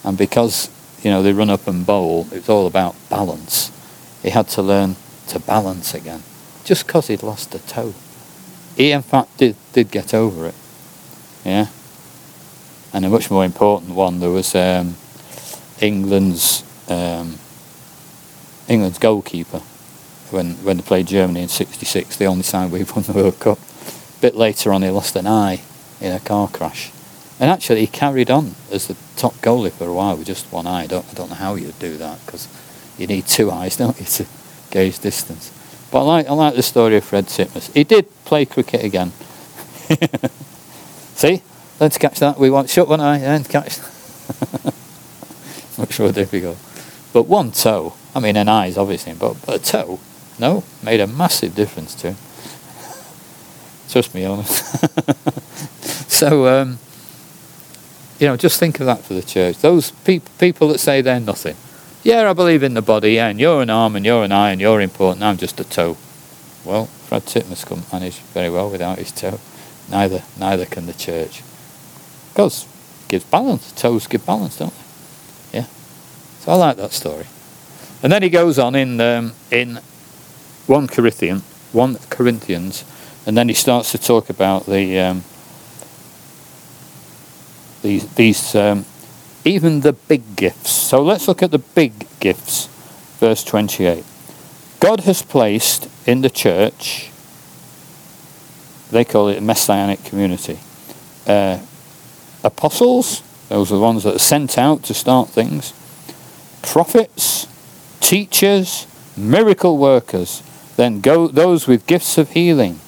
[0.04, 0.70] And because,
[1.02, 3.72] you know, they run up and bowl, it's all about balance.
[4.22, 4.98] He had to learn
[5.30, 6.22] to balance again,
[6.66, 7.94] just because he'd lost a toe.
[8.76, 10.56] He, in fact, did, did get over it.
[11.46, 11.68] Yeah?
[12.92, 14.96] And a much more important one, there was um,
[15.80, 17.40] England's um,
[18.68, 19.62] England's goalkeeper
[20.34, 23.60] when when they played Germany in '66, the only time we won the World Cup
[23.60, 25.62] A bit later on, he lost an eye
[26.02, 26.92] in a car crash.
[27.40, 30.68] And actually, he carried on as the top goalie for a while with just one
[30.68, 30.84] eye.
[30.84, 32.48] I don't, I don't know how you'd do that because
[32.98, 34.26] you need two eyes, don't you, to
[34.72, 35.52] gauge distance.
[35.92, 37.72] But I like, I like the story of Fred Titmus.
[37.74, 39.12] He did play cricket again.
[41.16, 41.42] See?
[41.80, 42.38] Let's catch that.
[42.40, 43.80] We want shut one eye and catch.
[45.78, 46.58] Much more difficult.
[47.12, 50.00] But one toe, I mean, an eye is obviously, but, but a toe,
[50.40, 52.18] no, made a massive difference to him.
[53.90, 54.44] Trust me on
[56.08, 56.80] so, um,
[58.20, 59.58] you know, just think of that for the church.
[59.60, 61.56] Those pe- people that say they're nothing.
[62.04, 64.52] Yeah, I believe in the body, yeah, and you're an arm and you're an eye
[64.52, 65.98] and you're important, I'm just a toe.
[66.66, 69.40] Well, Fred Titmus couldn't manage very well without his toe.
[69.90, 71.44] Neither neither can the church.
[72.30, 72.66] Because
[73.08, 73.72] gives balance.
[73.74, 74.74] Toes give balance, don't
[75.52, 75.60] they?
[75.60, 75.66] Yeah.
[76.40, 77.26] So I like that story.
[78.02, 79.80] And then he goes on in um, in
[80.68, 81.40] one Corinthian,
[81.72, 82.84] one Corinthians
[83.26, 85.24] and then he starts to talk about the um,
[87.82, 88.86] these these um,
[89.46, 90.72] even the big gifts.
[90.72, 92.68] So let's look at the big gifts,
[93.20, 94.06] verse twenty-eight.
[94.80, 97.10] God has placed in the church.
[98.92, 100.60] They call it a messianic community.
[101.26, 101.60] Uh,
[102.44, 105.74] apostles, those are the ones that are sent out to start things.
[106.62, 107.48] Prophets,
[108.02, 108.86] teachers,
[109.18, 110.44] miracle workers.
[110.76, 112.80] Then go those with gifts of healing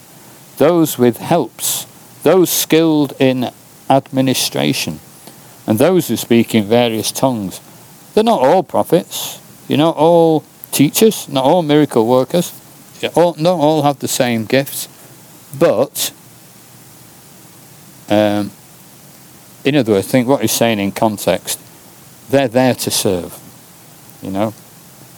[0.57, 1.85] those with helps,
[2.23, 3.51] those skilled in
[3.89, 4.99] administration,
[5.67, 7.59] and those who speak in various tongues.
[8.13, 12.53] They're not all prophets, you're not all teachers, not all miracle workers,
[13.15, 14.87] all, don't all have the same gifts,
[15.57, 16.11] but
[18.09, 18.51] um,
[19.63, 21.59] in other words, think what he's saying in context,
[22.29, 23.39] they're there to serve.
[24.21, 24.53] You know,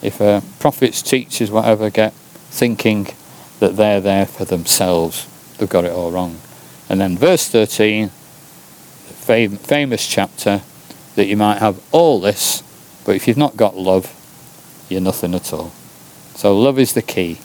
[0.01, 2.13] if uh, prophets, teachers, whatever, get
[2.57, 3.07] thinking
[3.59, 5.27] that they're there for themselves.
[5.57, 6.39] They've got it all wrong.
[6.89, 8.11] And then verse 13, the
[9.13, 10.61] fam- famous chapter,
[11.15, 12.63] that you might have all this,
[13.05, 14.13] but if you've not got love,
[14.89, 15.71] you're nothing at all.
[16.35, 17.39] So love is the key.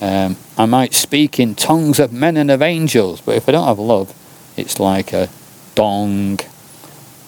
[0.00, 3.66] Um, I might speak in tongues of men and of angels, but if I don't
[3.66, 4.14] have love,
[4.56, 5.28] it's like a
[5.74, 6.38] dong,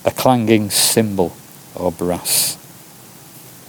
[0.05, 1.37] a clanging cymbal
[1.75, 2.57] or brass.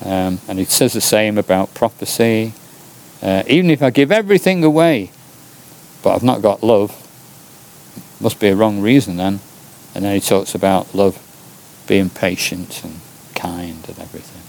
[0.06, 2.54] Um, and it says the same about prophecy,
[3.24, 5.10] uh, even if I give everything away,
[6.04, 6.92] but I've not got love,
[8.20, 9.40] must be a wrong reason then.
[9.96, 11.18] And then he talks about love
[11.88, 13.00] being patient and
[13.34, 14.42] kind and everything.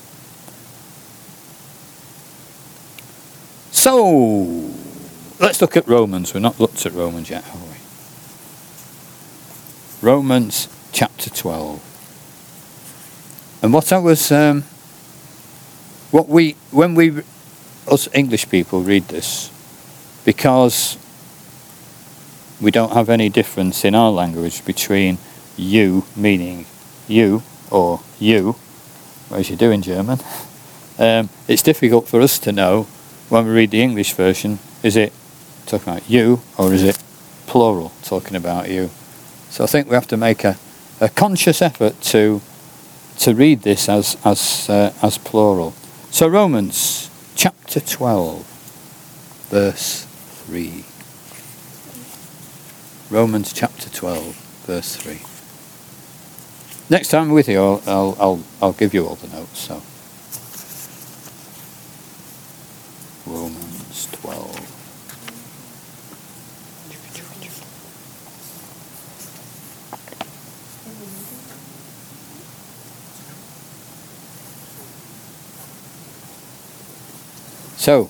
[3.71, 4.71] So,
[5.39, 6.35] let's look at Romans.
[6.35, 7.77] We've not looked at Romans yet, have we?
[10.01, 11.81] Romans chapter 12.
[13.63, 14.63] And what I was, um,
[16.11, 17.23] what we, when we,
[17.89, 19.51] us English people read this,
[20.25, 20.97] because
[22.61, 25.19] we don't have any difference in our language between
[25.57, 26.67] you, meaning
[27.09, 28.57] you, or you,
[29.31, 30.19] as you do in German,
[30.99, 32.87] um, it's difficult for us to know
[33.29, 35.13] when we read the English version, is it
[35.67, 37.03] talking about you or is it
[37.47, 38.91] plural talking about you?
[39.51, 40.57] So I think we have to make a,
[41.01, 42.41] a conscious effort to
[43.19, 45.73] to read this as as uh, as plural.
[46.11, 47.04] So Romans
[47.35, 48.47] chapter 12
[49.51, 50.07] verse
[50.47, 50.85] 3.
[53.11, 54.35] Romans chapter 12
[54.67, 55.21] verse 3.
[56.91, 59.83] Next time I'm with you I'll I'll I'll, I'll give you all the notes so
[63.27, 64.64] Romans 12.
[77.85, 78.09] So,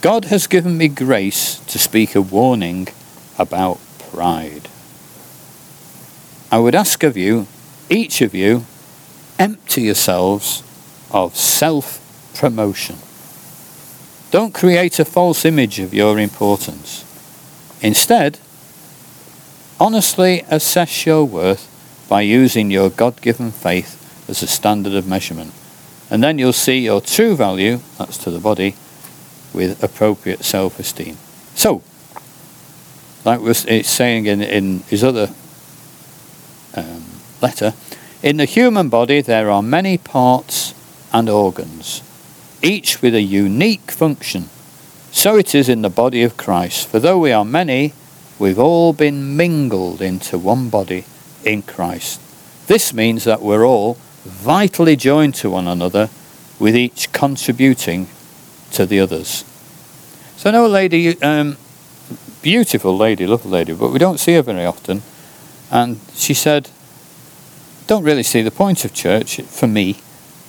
[0.00, 2.88] God has given me grace to speak a warning
[3.38, 4.70] about pride.
[6.50, 7.48] I would ask of you,
[7.90, 8.64] each of you,
[9.38, 10.62] empty yourselves
[11.10, 12.00] of self
[12.34, 12.96] promotion.
[14.30, 17.04] Don't create a false image of your importance.
[17.82, 18.38] Instead,
[19.78, 21.68] honestly assess your worth
[22.08, 25.52] by using your God given faith as a standard of measurement.
[26.12, 28.76] And then you'll see your true value, that's to the body,
[29.54, 31.16] with appropriate self esteem.
[31.54, 31.82] So,
[33.24, 35.30] like it's saying in, in his other
[36.76, 37.04] um,
[37.40, 37.72] letter,
[38.22, 40.74] in the human body there are many parts
[41.14, 42.02] and organs
[42.62, 44.50] each with a unique function.
[45.12, 46.88] So it is in the body of Christ.
[46.88, 47.94] For though we are many,
[48.38, 51.06] we've all been mingled into one body
[51.42, 52.20] in Christ.
[52.66, 56.10] This means that we're all vitally joined to one another,
[56.58, 58.08] with each contributing
[58.72, 59.44] to the others.
[60.36, 61.56] So, a lady, um,
[62.42, 65.02] beautiful lady, lovely lady, but we don't see her very often.
[65.70, 66.68] And she said,
[67.86, 69.98] Don't really see the point of church for me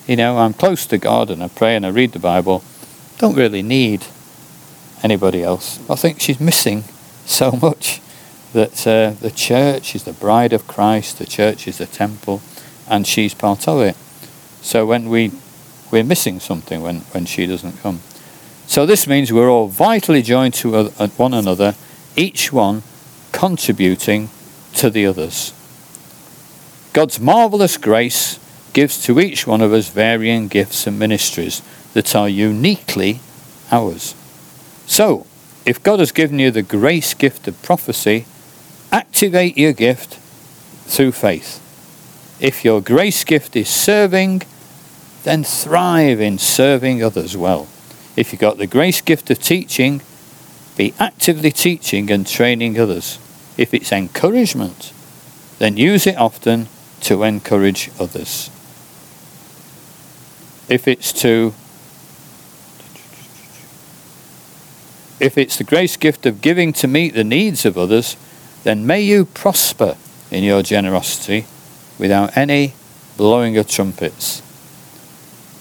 [0.06, 2.62] you know, I'm close to God and I pray and I read the Bible.
[3.18, 4.04] Don't really need
[5.02, 5.78] anybody else.
[5.88, 6.84] I think she's missing
[7.24, 8.00] so much
[8.52, 12.42] that uh, the church is the bride of Christ, the church is the temple,
[12.88, 13.96] and she's part of it.
[14.62, 15.32] So when we
[15.94, 18.00] we're missing something when, when she doesn't come.
[18.66, 21.76] So this means we're all vitally joined to one another,
[22.16, 22.82] each one
[23.30, 24.30] contributing
[24.74, 25.52] to the others.
[26.92, 28.40] God's marvelous grace
[28.72, 33.20] gives to each one of us varying gifts and ministries that are uniquely
[33.70, 34.16] ours.
[34.86, 35.26] So,
[35.64, 38.26] if God has given you the grace gift of prophecy,
[38.90, 40.18] activate your gift
[40.86, 41.63] through faith.
[42.40, 44.42] If your grace gift is serving,
[45.22, 47.68] then thrive in serving others well.
[48.16, 50.02] If you've got the grace gift of teaching,
[50.76, 53.18] be actively teaching and training others.
[53.56, 54.92] If it's encouragement,
[55.58, 56.68] then use it often
[57.02, 58.50] to encourage others
[60.68, 61.54] if it's to
[65.20, 68.16] if it's the grace gift of giving to meet the needs of others,
[68.64, 69.96] then may you prosper
[70.30, 71.46] in your generosity
[71.98, 72.74] without any
[73.16, 74.42] blowing of trumpets.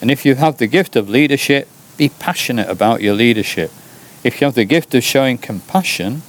[0.01, 1.67] And if you have the gift of leadership,
[1.97, 3.71] be passionate about your leadership.
[4.23, 6.23] If you have the gift of showing compassion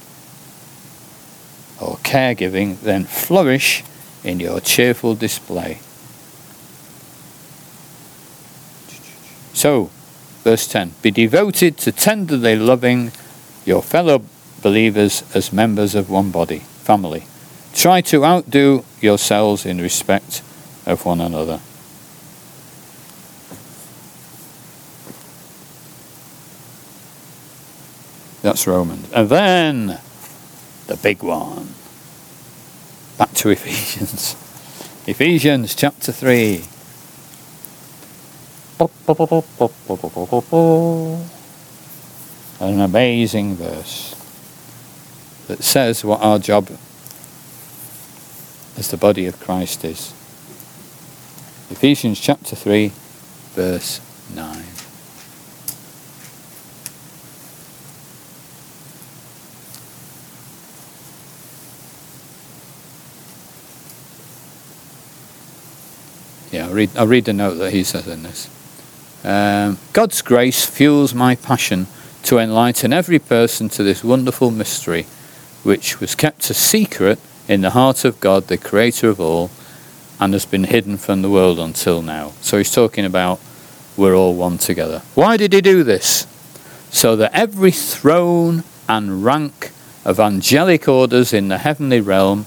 [1.81, 3.83] or caregiving, then flourish
[4.23, 5.79] in your cheerful display.
[9.53, 9.89] So,
[10.43, 13.11] verse 10 Be devoted to tenderly loving
[13.65, 14.21] your fellow
[14.61, 17.25] believers as members of one body, family.
[17.75, 20.41] Try to outdo yourselves in respect
[20.85, 21.59] of one another.
[28.41, 29.11] That's Romans.
[29.11, 29.99] And then
[30.87, 31.73] the big one.
[33.17, 34.35] Back to Ephesians.
[35.05, 36.63] Ephesians chapter 3.
[42.59, 44.15] An amazing verse
[45.47, 46.69] that says what our job
[48.77, 50.11] as the body of Christ is.
[51.69, 52.91] Ephesians chapter 3,
[53.53, 54.01] verse
[54.33, 54.63] 9.
[66.51, 68.49] Yeah, I'll read, I'll read the note that he says in this.
[69.25, 71.87] Um, God's grace fuels my passion
[72.23, 75.05] to enlighten every person to this wonderful mystery,
[75.63, 79.51] which was kept a secret in the heart of God, the creator of all,
[80.19, 82.31] and has been hidden from the world until now.
[82.41, 83.39] So he's talking about
[83.97, 85.01] we're all one together.
[85.13, 86.27] Why did he do this?
[86.89, 89.71] So that every throne and rank
[90.03, 92.45] of angelic orders in the heavenly realm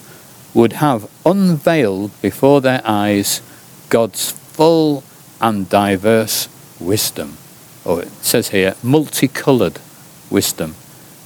[0.54, 3.42] would have unveiled before their eyes
[3.88, 5.04] God's full
[5.40, 6.48] and diverse
[6.80, 7.36] wisdom.
[7.84, 9.78] Or it says here, multicoloured
[10.30, 10.74] wisdom,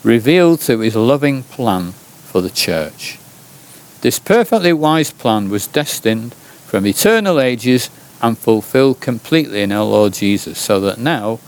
[0.02, 3.18] revealed through his loving plan for the church.
[4.02, 7.88] This perfectly wise plan was destined from eternal ages
[8.20, 11.38] and fulfilled completely in our Lord Jesus, so that now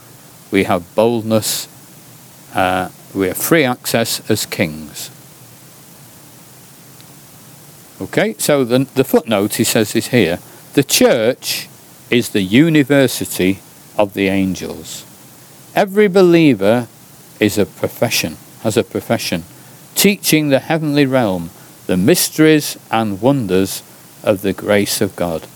[0.52, 1.68] we have boldness,
[2.54, 5.10] uh, we have free access as kings.
[8.00, 10.38] Okay, so the, the footnote he says is here
[10.74, 11.68] the church
[12.10, 13.60] is the university
[13.96, 15.04] of the angels.
[15.74, 16.88] Every believer
[17.40, 19.44] is a profession, has a profession,
[19.94, 21.50] teaching the heavenly realm
[21.86, 23.82] the mysteries and wonders
[24.22, 25.46] of the grace of God.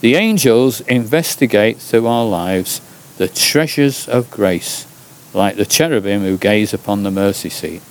[0.00, 2.80] The angels investigate through our lives
[3.16, 4.86] the treasures of grace,
[5.34, 7.82] like the cherubim who gaze upon the mercy seat.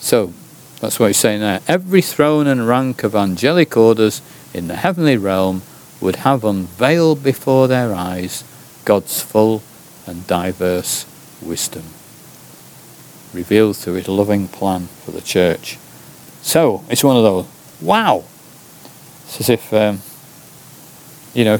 [0.00, 0.32] So,
[0.80, 1.60] that's what he's saying there.
[1.66, 4.20] Every throne and rank of angelic orders
[4.52, 5.62] in the heavenly realm
[6.00, 8.44] would have unveiled before their eyes
[8.84, 9.62] God's full
[10.06, 11.06] and diverse
[11.40, 11.84] wisdom,
[13.32, 15.78] revealed through his loving plan for the church.
[16.44, 17.46] So it's one of those.
[17.80, 18.22] Wow!
[19.24, 20.02] It's as if um,
[21.32, 21.58] you know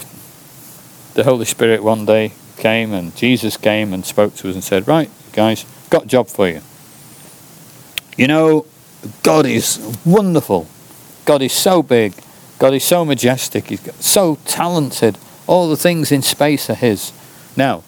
[1.15, 4.87] the Holy Spirit one day came and Jesus came and spoke to us and said,
[4.87, 6.61] "Right, guys, got a job for you.
[8.19, 8.67] You know,
[9.23, 10.69] God is wonderful.
[11.25, 12.13] God is so big.
[12.59, 13.69] God is so majestic.
[13.69, 15.17] He's so talented.
[15.47, 17.11] All the things in space are His.
[17.57, 17.83] Now,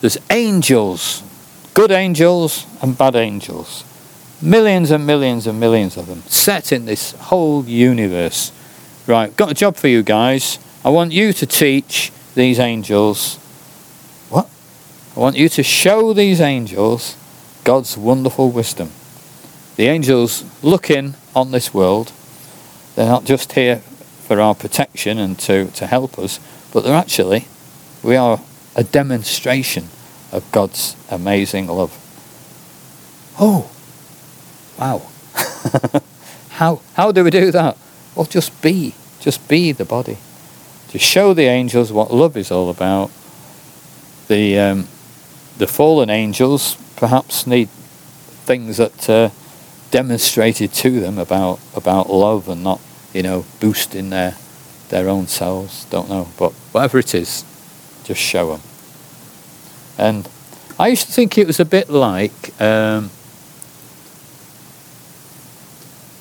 [0.00, 1.22] there's angels,
[1.74, 3.84] good angels and bad angels.
[4.42, 8.52] Millions and millions and millions of them set in this whole universe.
[9.06, 10.58] Right, got a job for you guys.
[10.84, 13.36] I want you to teach these angels.
[14.30, 14.48] What?
[15.16, 17.16] I want you to show these angels
[17.64, 18.90] God's wonderful wisdom.
[19.76, 22.12] The angels looking on this world,
[22.94, 26.40] they're not just here for our protection and to, to help us,
[26.72, 27.46] but they're actually,
[28.02, 28.40] we are
[28.76, 29.88] a demonstration
[30.32, 31.96] of God's amazing love.
[33.38, 33.69] Oh,
[34.80, 35.02] Wow.
[36.48, 37.76] how, how do we do that?
[38.14, 38.94] Well, just be.
[39.20, 40.16] Just be the body.
[40.88, 43.10] To show the angels what love is all about.
[44.28, 44.88] The, um,
[45.58, 49.30] the fallen angels perhaps need things that uh,
[49.90, 52.80] demonstrated to them about, about love and not,
[53.12, 54.36] you know, boosting their,
[54.88, 55.84] their own selves.
[55.86, 56.28] Don't know.
[56.38, 57.44] But whatever it is,
[58.04, 58.60] just show them.
[59.98, 60.28] And
[60.78, 63.10] I used to think it was a bit like um,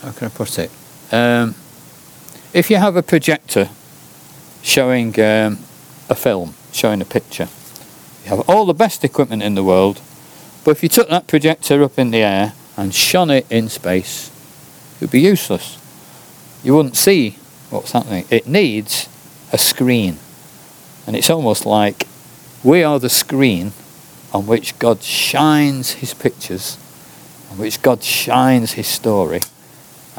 [0.02, 0.72] how can I put it?
[1.12, 1.56] Um,
[2.54, 3.70] if you have a projector
[4.62, 5.60] showing um,
[6.10, 7.48] a film, showing a picture,
[8.24, 10.02] you have all the best equipment in the world,
[10.64, 14.30] but if you took that projector up in the air and shone it in space,
[14.96, 15.78] it would be useless.
[16.64, 17.32] You wouldn't see
[17.70, 18.26] what's happening.
[18.30, 19.08] It needs
[19.52, 20.18] a screen.
[21.08, 22.08] And it's almost like
[22.64, 23.72] we are the screen
[24.34, 26.78] on which God shines his pictures,
[27.52, 29.40] on which God shines his story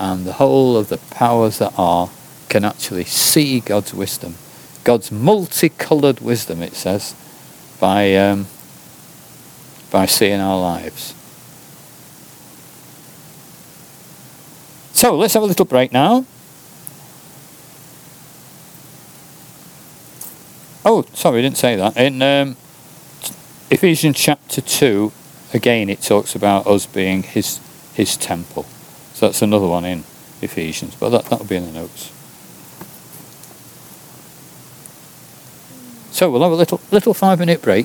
[0.01, 2.09] and the whole of the powers that are
[2.49, 4.35] can actually see God's wisdom,
[4.83, 7.15] God's multicoloured wisdom, it says,
[7.79, 8.47] by, um,
[9.91, 11.15] by seeing our lives.
[14.95, 16.25] So let's have a little break now.
[20.83, 21.97] Oh, sorry, I didn't say that.
[21.99, 22.57] In um,
[23.71, 25.13] Ephesians chapter 2,
[25.53, 27.61] again, it talks about us being his,
[27.93, 28.65] his temple.
[29.21, 29.99] So that's another one in
[30.41, 32.11] Ephesians, but that, that'll be in the notes.
[36.11, 37.85] So we'll have a little little five minute break.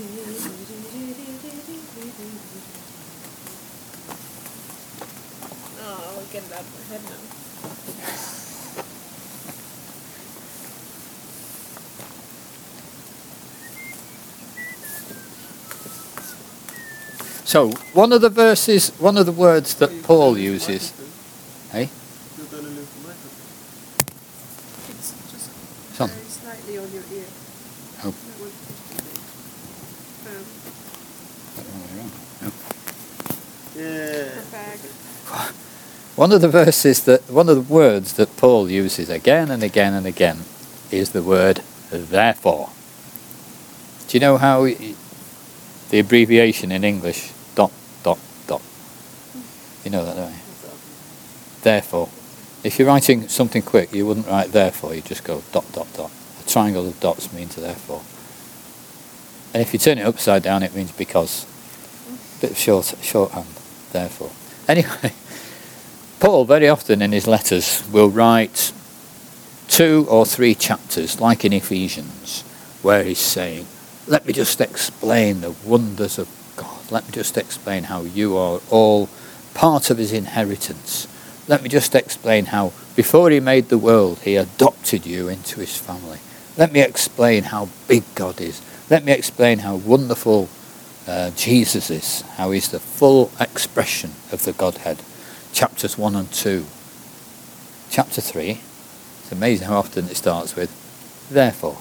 [0.00, 0.04] Oh,
[5.82, 6.22] I'll
[6.66, 7.18] my head now.
[17.44, 20.92] So, one of the verses, one of the words that Paul uses,
[21.72, 21.90] Hey?
[22.36, 23.34] You're gonna lose the microphone.
[24.90, 25.50] It's just
[25.96, 26.10] Some.
[26.10, 27.26] very slightly on your ear.
[28.04, 28.14] Oh.
[28.14, 28.52] That would
[30.28, 30.44] um,
[33.76, 34.34] Yeah.
[34.34, 34.84] perfect.
[36.18, 39.94] One of the verses that, one of the words that Paul uses again and again
[39.94, 40.38] and again
[40.90, 41.58] is the word
[41.92, 42.70] therefore.
[44.08, 47.70] Do you know how the abbreviation in English, dot,
[48.02, 48.60] dot, dot?
[49.84, 50.40] You know that, don't you?
[51.62, 52.08] Therefore.
[52.64, 56.10] If you're writing something quick, you wouldn't write therefore, You'd just go dot, dot, dot.
[56.44, 58.02] A triangle of dots means therefore.
[59.54, 61.46] And if you turn it upside down, it means because.
[62.40, 63.46] Bit of short, shorthand,
[63.92, 64.32] therefore.
[64.66, 65.12] Anyway,
[66.20, 68.72] Paul very often in his letters will write
[69.68, 72.42] two or three chapters, like in Ephesians,
[72.82, 73.66] where he's saying,
[74.08, 76.90] Let me just explain the wonders of God.
[76.90, 79.08] Let me just explain how you are all
[79.54, 81.06] part of his inheritance.
[81.46, 85.76] Let me just explain how before he made the world, he adopted you into his
[85.76, 86.18] family.
[86.56, 88.60] Let me explain how big God is.
[88.90, 90.48] Let me explain how wonderful
[91.06, 94.98] uh, Jesus is, how he's the full expression of the Godhead.
[95.52, 96.64] Chapters 1 and 2.
[97.90, 98.60] Chapter 3,
[99.20, 100.70] it's amazing how often it starts with,
[101.30, 101.78] therefore.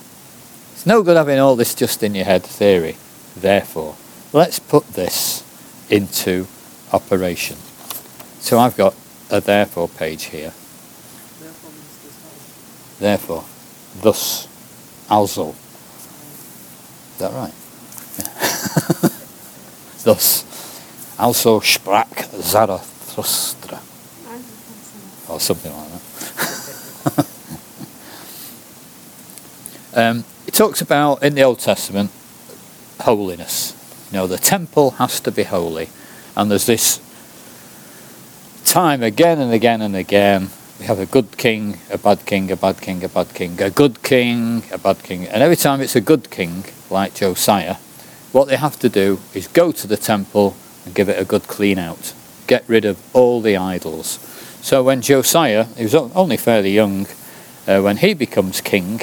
[0.74, 2.97] It's no good having all this just in your head theory.
[3.36, 3.95] Therefore,
[4.32, 5.43] let's put this
[5.89, 6.47] into
[6.93, 7.57] operation.
[8.39, 8.95] So I've got
[9.30, 10.53] a therefore page here.
[11.39, 12.99] Therefore means this.
[12.99, 13.43] Therefore,
[14.01, 14.47] thus,
[15.09, 15.49] also.
[15.49, 17.53] Is that right?
[18.20, 19.09] Yeah.
[20.03, 20.45] thus,
[21.20, 22.30] also sprach
[23.24, 23.80] Zarathustra,
[25.28, 25.89] or something like
[29.93, 30.09] that.
[30.09, 32.11] um, it talks about in the Old Testament
[33.01, 33.74] holiness.
[34.11, 35.89] You know, the temple has to be holy,
[36.36, 37.01] and there's this
[38.65, 40.49] time again and again and again.
[40.80, 43.72] We have a good king, a bad king, a bad king, a bad king, a
[43.72, 45.26] good king, a bad king.
[45.26, 47.78] And every time it's a good king, like Josiah,
[48.32, 50.55] what they have to do is go to the temple
[50.86, 52.13] and give it a good clean out.
[52.47, 54.19] Get rid of all the idols.
[54.61, 57.07] So when Josiah, he was only fairly young,
[57.67, 59.01] uh, when he becomes king,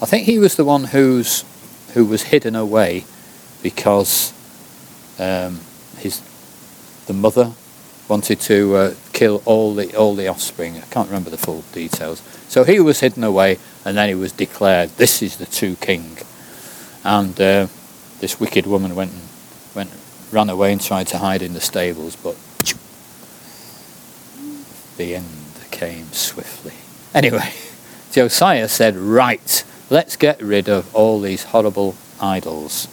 [0.00, 1.44] I think he was the one who's,
[1.94, 3.04] who was hidden away
[3.62, 4.32] because
[5.18, 5.60] um,
[5.98, 6.20] his,
[7.06, 7.52] the mother
[8.08, 10.76] wanted to uh, kill all the all the offspring.
[10.76, 12.20] I can't remember the full details.
[12.48, 16.18] So he was hidden away, and then he was declared, "This is the true king."
[17.04, 17.68] And uh,
[18.20, 19.12] this wicked woman went
[19.74, 19.90] went
[20.30, 22.36] ran away and tried to hide in the stables, but
[24.96, 25.26] the end
[25.70, 26.74] came swiftly.
[27.14, 27.52] Anyway,
[28.12, 32.88] Josiah said, "Right, let's get rid of all these horrible idols."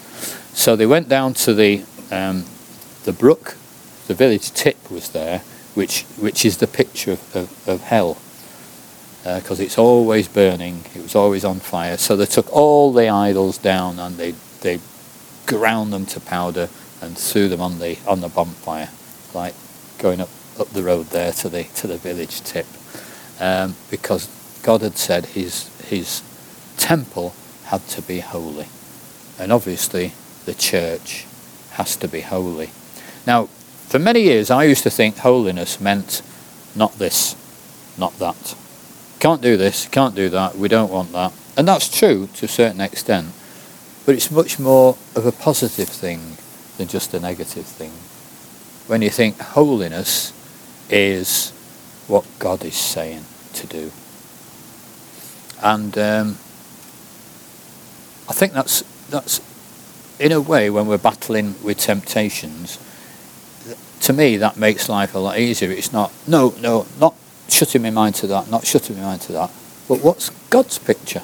[0.53, 2.45] So they went down to the um,
[3.03, 3.55] the brook
[4.09, 5.43] the village tip was there,
[5.75, 8.17] which which is the picture of, of, of hell,
[9.23, 10.83] because it's always burning.
[10.95, 11.95] It was always on fire.
[11.95, 14.79] So they took all the idols down and they they
[15.45, 16.69] ground them to powder
[17.01, 18.89] and threw them on the on the bonfire,
[19.35, 19.53] like
[19.99, 20.29] going up
[20.60, 22.68] up the road there to the to the village tip,
[23.39, 24.28] um, because
[24.64, 26.22] God had said his his
[26.78, 27.34] temple
[27.66, 28.68] had to be holy,
[29.38, 30.14] and obviously
[30.45, 31.26] the church
[31.72, 32.70] has to be holy.
[33.26, 33.45] Now,
[33.88, 36.22] for many years, I used to think holiness meant
[36.76, 37.36] not this,
[37.97, 38.55] not that.
[39.20, 41.34] Can't do this, can't do that, we don't want that.
[41.57, 43.34] And that's true to a certain extent.
[44.05, 46.38] But it's much more of a positive thing
[46.78, 47.91] than just a negative thing.
[48.88, 50.34] When you think holiness
[50.89, 51.51] is
[52.07, 53.91] what God is saying to do.
[55.61, 56.29] And um,
[58.27, 59.41] I think that's, that's,
[60.19, 62.79] in a way, when we're battling with temptations,
[64.01, 65.71] to me that makes life a lot easier.
[65.71, 67.15] It's not no, no, not
[67.49, 69.51] shutting my mind to that, not shutting my mind to that.
[69.87, 71.21] But what's God's picture?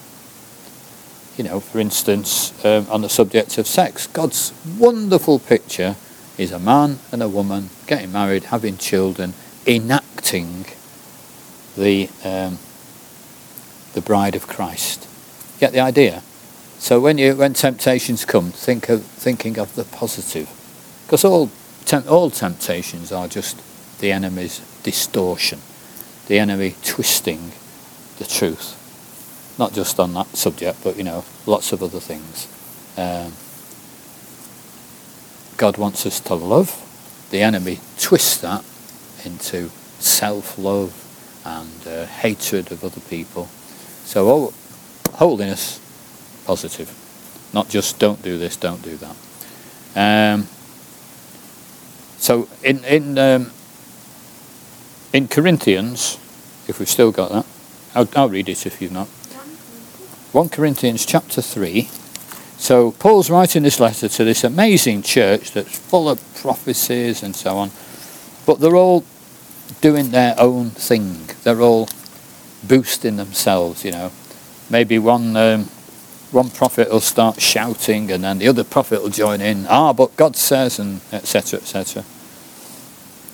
[1.37, 5.95] You know, for instance, um, on the subject of sex, God's wonderful picture
[6.37, 9.33] is a man and a woman getting married, having children,
[9.67, 10.65] enacting
[11.75, 12.59] the um,
[13.93, 15.07] the bride of Christ.
[15.59, 16.21] Get the idea?
[16.77, 20.49] So when you when temptations come, think of thinking of the positive,
[21.05, 21.49] because all
[22.07, 23.61] all temptations are just
[23.99, 25.59] the enemy's distortion,
[26.27, 27.51] the enemy twisting
[28.17, 28.81] the truth.
[29.57, 32.47] Not just on that subject, but you know, lots of other things.
[32.97, 33.33] Um,
[35.57, 36.81] God wants us to love.
[37.31, 38.63] The enemy twists that
[39.25, 39.69] into
[39.99, 41.01] self-love
[41.45, 43.45] and uh, hatred of other people.
[44.03, 44.53] So
[45.13, 45.79] holiness,
[46.45, 46.93] positive.
[47.53, 49.15] Not just don't do this, don't do that.
[49.95, 50.47] Um,
[52.17, 53.51] so in in um,
[55.13, 56.15] in Corinthians,
[56.67, 57.45] if we've still got that,
[57.93, 59.07] I'll, I'll read it if you've not.
[60.35, 61.87] 1 Corinthians chapter 3.
[62.57, 67.57] So Paul's writing this letter to this amazing church that's full of prophecies and so
[67.57, 67.71] on,
[68.45, 69.05] but they're all
[69.81, 71.29] doing their own thing.
[71.43, 71.87] They're all
[72.63, 74.11] boosting themselves, you know.
[74.69, 75.65] Maybe one um,
[76.31, 79.65] one prophet will start shouting, and then the other prophet will join in.
[79.67, 81.59] Ah, but God says, and etc.
[81.59, 82.03] etc.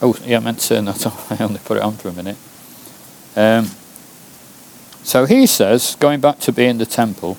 [0.02, 1.32] Oh, yeah, I meant to turn that off.
[1.40, 2.38] I only put it on for a minute.
[3.36, 3.70] Um,
[5.04, 7.38] so he says, going back to being the temple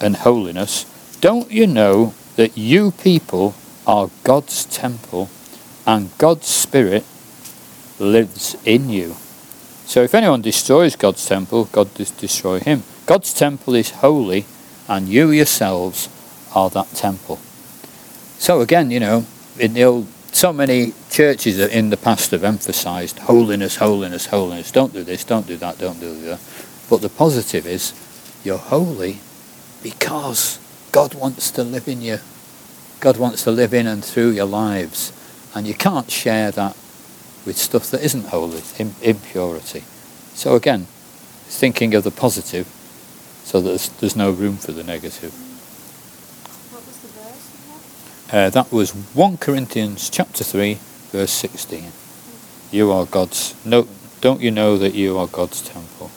[0.00, 0.84] and holiness,
[1.20, 3.54] don't you know that you people
[3.86, 5.30] are God's temple
[5.86, 7.04] and God's Spirit
[7.98, 9.16] lives in you?
[9.86, 12.82] So if anyone destroys God's temple, God does destroy him.
[13.06, 14.44] God's temple is holy
[14.88, 16.08] and you yourselves
[16.54, 17.36] are that temple.
[18.38, 19.26] So again, you know,
[19.58, 24.70] in the old so many churches in the past have emphasized holiness, holiness, holiness.
[24.70, 26.40] Don't do this, don't do that, don't do that.
[26.88, 27.92] But the positive is
[28.44, 29.18] you're holy
[29.82, 30.58] because
[30.92, 32.18] God wants to live in you.
[33.00, 35.12] God wants to live in and through your lives.
[35.54, 36.76] And you can't share that
[37.48, 38.60] with stuff that isn't holy,
[39.00, 39.82] impurity.
[40.34, 40.86] So again,
[41.46, 42.66] thinking of the positive
[43.42, 45.32] so that there's, there's no room for the negative.
[46.70, 48.34] What was the verse?
[48.34, 50.74] Uh, that was 1 Corinthians chapter 3,
[51.10, 51.90] verse 16.
[52.70, 53.54] You are God's.
[53.64, 53.88] No,
[54.20, 56.10] don't you know that you are God's temple?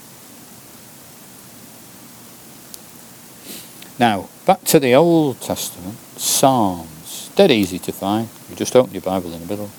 [3.97, 7.31] Now, back to the Old Testament, Psalms.
[7.35, 8.27] Dead easy to find.
[8.49, 9.69] You just open your Bible in the middle.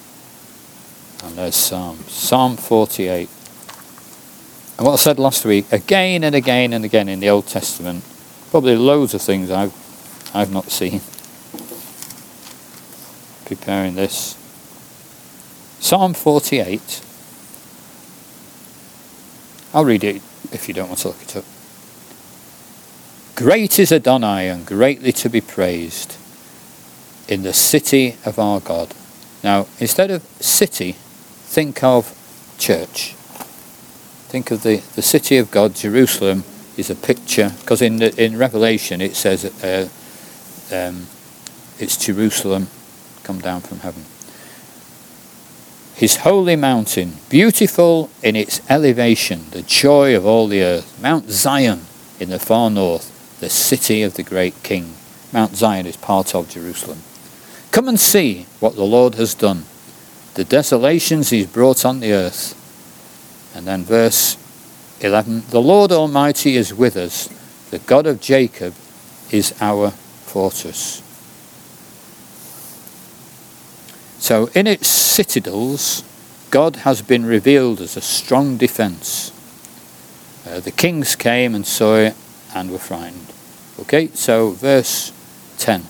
[1.23, 2.11] And there's Psalms.
[2.11, 3.29] Psalm 48.
[4.77, 8.05] And what I said last week, again and again and again in the Old Testament,
[8.51, 9.73] probably loads of things I've,
[10.35, 11.01] I've not seen.
[13.47, 14.37] Preparing this.
[15.79, 17.03] Psalm 48.
[19.75, 20.17] I'll read it
[20.53, 21.45] if you don't want to look it up.
[23.37, 26.17] Great is Adonai and greatly to be praised
[27.29, 28.95] in the city of our God.
[29.43, 30.97] Now, instead of city,
[31.53, 32.17] think of
[32.57, 33.13] church.
[34.33, 36.45] Think of the, the city of God, Jerusalem,
[36.79, 39.89] is a picture, because in, in Revelation it says uh,
[40.75, 41.07] um,
[41.79, 42.69] it's Jerusalem
[43.23, 44.05] come down from heaven.
[45.95, 50.99] His holy mountain, beautiful in its elevation, the joy of all the earth.
[51.03, 51.83] Mount Zion
[52.19, 54.95] in the far north, the city of the great king.
[55.35, 57.03] Mount Zion is part of Jerusalem.
[57.73, 59.65] Come and see what the Lord has done,
[60.35, 62.59] the desolations he's brought on the earth.
[63.55, 64.37] And then verse
[65.01, 67.29] 11 The Lord Almighty is with us,
[67.71, 68.75] the God of Jacob
[69.31, 71.03] is our fortress.
[74.19, 76.05] So, in its citadels,
[76.51, 79.33] God has been revealed as a strong defense.
[80.47, 82.15] Uh, the kings came and saw it
[82.55, 83.33] and were frightened.
[83.81, 85.13] Okay, so verse
[85.59, 85.87] 10.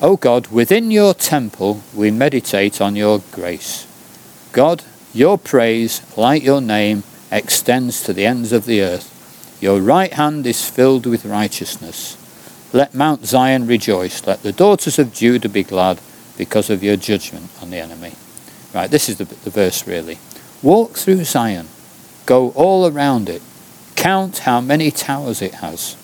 [0.00, 3.84] O God, within your temple we meditate on your grace.
[4.52, 9.58] God, your praise, like your name, extends to the ends of the earth.
[9.60, 12.16] Your right hand is filled with righteousness.
[12.72, 14.24] Let Mount Zion rejoice.
[14.24, 16.00] Let the daughters of Judah be glad
[16.36, 18.14] because of your judgment on the enemy.
[18.72, 20.18] Right, this is the, the verse really.
[20.62, 21.66] Walk through Zion.
[22.24, 23.42] Go all around it.
[23.96, 25.96] Count how many towers it has.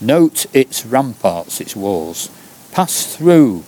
[0.00, 2.28] Note its ramparts, its walls.
[2.76, 3.64] Pass through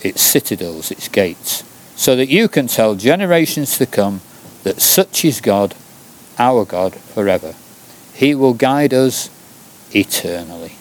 [0.00, 1.64] its citadels, its gates
[1.96, 4.20] so that you can tell generations to come
[4.62, 5.74] that such is God,
[6.38, 7.56] our God, forever.
[8.14, 9.28] He will guide us
[9.92, 10.76] eternally.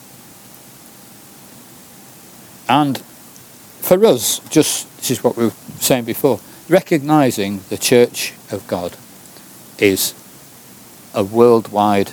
[2.70, 8.68] And for us, just this is what we were saying before, recognizing the Church of
[8.68, 8.96] God
[9.80, 10.14] is
[11.16, 12.12] a worldwide,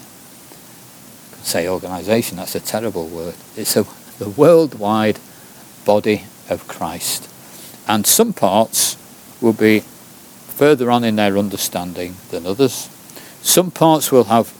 [1.42, 3.34] say organization, that's a terrible word.
[3.58, 3.84] It's a
[4.18, 5.18] the worldwide
[5.90, 7.28] body of Christ.
[7.88, 8.96] And some parts
[9.40, 9.80] will be
[10.60, 12.88] further on in their understanding than others.
[13.42, 14.54] Some parts will have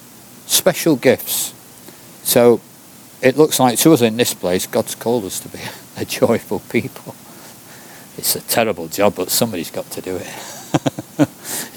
[0.46, 1.54] special gifts.
[2.24, 2.60] So
[3.22, 5.60] it looks like to us in this place, God's called us to be
[5.96, 7.14] a joyful people.
[8.18, 10.34] It's a terrible job, but somebody's got to do it.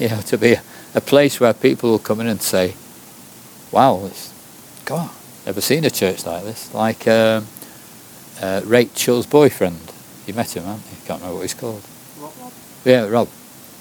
[0.00, 0.56] you know, to be
[0.96, 2.74] a, place where people will come in and say,
[3.70, 4.32] wow, it's,
[4.84, 5.10] God,
[5.46, 6.74] never seen a church like this.
[6.74, 7.46] Like um,
[8.40, 9.78] uh, Rachel's boyfriend
[10.26, 10.96] You met him, haven't you?
[11.06, 11.82] Can't remember what he's called.
[12.18, 12.32] Rob?
[12.84, 13.28] Yeah, Rob.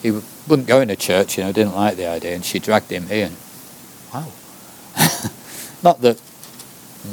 [0.01, 2.59] He w- wouldn't go in a church, you know, didn't like the idea, and she
[2.59, 3.27] dragged him here.
[3.27, 3.37] And,
[4.13, 4.27] wow.
[5.83, 6.21] Not that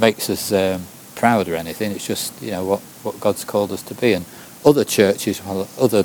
[0.00, 0.84] makes us um,
[1.14, 1.92] proud or anything.
[1.92, 4.12] It's just you know what what God's called us to be.
[4.14, 4.24] And
[4.64, 6.04] other churches, well, other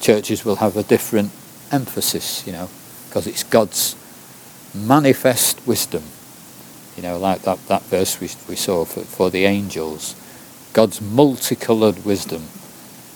[0.00, 1.30] churches will have a different
[1.72, 2.68] emphasis, you know,
[3.08, 3.96] because it's God's
[4.74, 6.02] manifest wisdom.
[6.96, 10.14] You know, like that, that verse we, we saw for, for the angels.
[10.76, 12.42] God's multicoloured wisdom.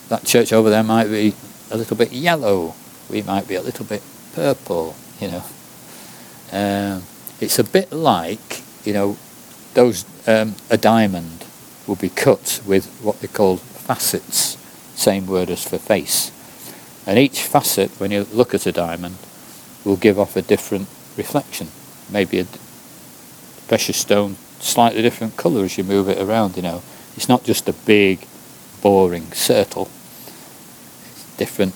[0.09, 1.35] That church over there might be
[1.71, 2.75] a little bit yellow.
[3.11, 4.03] We might be a little bit
[4.33, 5.43] purple, you know.
[6.53, 7.03] Um,
[7.39, 9.19] it's a bit like, you know,
[9.75, 11.45] those um, a diamond
[11.87, 14.57] will be cut with what they call facets,
[14.95, 16.33] same word as for face.
[17.07, 19.19] And each facet, when you look at a diamond,
[19.85, 21.69] will give off a different reflection.
[22.11, 22.47] Maybe a
[23.69, 26.83] precious stone, slightly different colour as you move it around, you know.
[27.21, 28.27] It's not just a big,
[28.81, 29.91] boring circle.
[31.05, 31.75] It's different,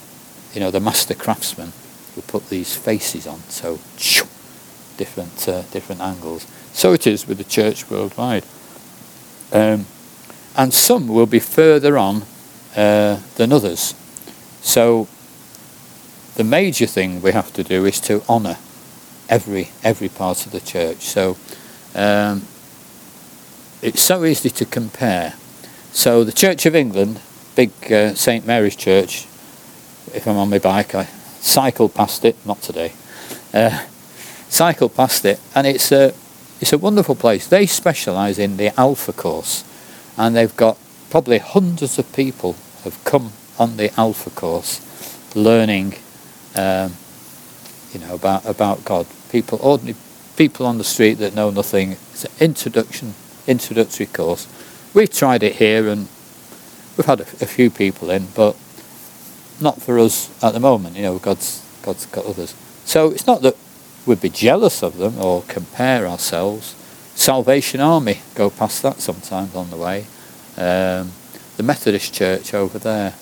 [0.55, 1.75] you know, the master craftsman
[2.17, 3.79] will put these faces on, so
[4.97, 6.47] different, uh, different angles.
[6.73, 8.47] So it is with the church worldwide.
[9.53, 9.85] Um,
[10.57, 12.23] and some will be further on
[12.75, 13.95] uh, than others.
[14.63, 15.09] So
[16.37, 18.57] the major thing we have to do is to honour
[19.29, 21.03] every every part of the church.
[21.03, 21.37] So
[21.95, 22.47] um,
[23.85, 25.35] it's so easy to compare.
[25.93, 27.21] So the Church of England,
[27.55, 29.27] big uh, St Mary's Church.
[30.15, 31.05] If I'm on my bike, I
[31.41, 32.35] cycle past it.
[32.47, 32.95] Not today.
[33.53, 33.85] Uh,
[34.49, 36.15] cycle past it, and it's a
[36.63, 37.47] it's a wonderful place.
[37.47, 39.65] They specialise in the Alpha course,
[40.17, 40.79] and they've got
[41.11, 44.81] probably hundreds of people have come on the Alpha course,
[45.37, 45.95] learning,
[46.57, 46.95] um,
[47.93, 49.07] you know, about about God.
[49.31, 49.97] People, ordinary
[50.37, 51.93] people on the street that know nothing.
[52.13, 53.15] It's an introduction,
[53.47, 54.49] introductory course.
[54.95, 56.09] We've tried it here, and
[56.97, 58.57] we've had a, a few people in, but
[59.61, 60.97] not for us at the moment.
[60.97, 62.55] You know, God's God's got others.
[62.85, 63.57] So it's not that
[64.07, 66.75] we'd be jealous of them or compare ourselves.
[67.15, 70.07] Salvation Army go past that sometimes on the way.
[70.57, 71.13] Um,
[71.57, 73.15] the Methodist Church over there,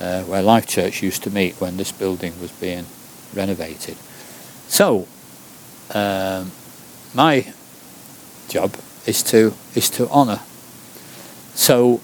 [0.00, 2.86] uh, where Life Church used to meet when this building was being
[3.34, 3.96] renovated.
[4.68, 5.06] So,
[5.94, 6.50] um,
[7.14, 7.52] my
[8.48, 8.74] job
[9.06, 10.40] is to is to honour.
[11.54, 12.00] So,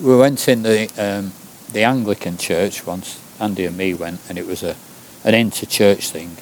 [0.00, 1.32] we went in the um,
[1.72, 3.20] the Anglican Church once.
[3.40, 4.76] Andy and me went, and it was a
[5.24, 6.36] an inter-church thing,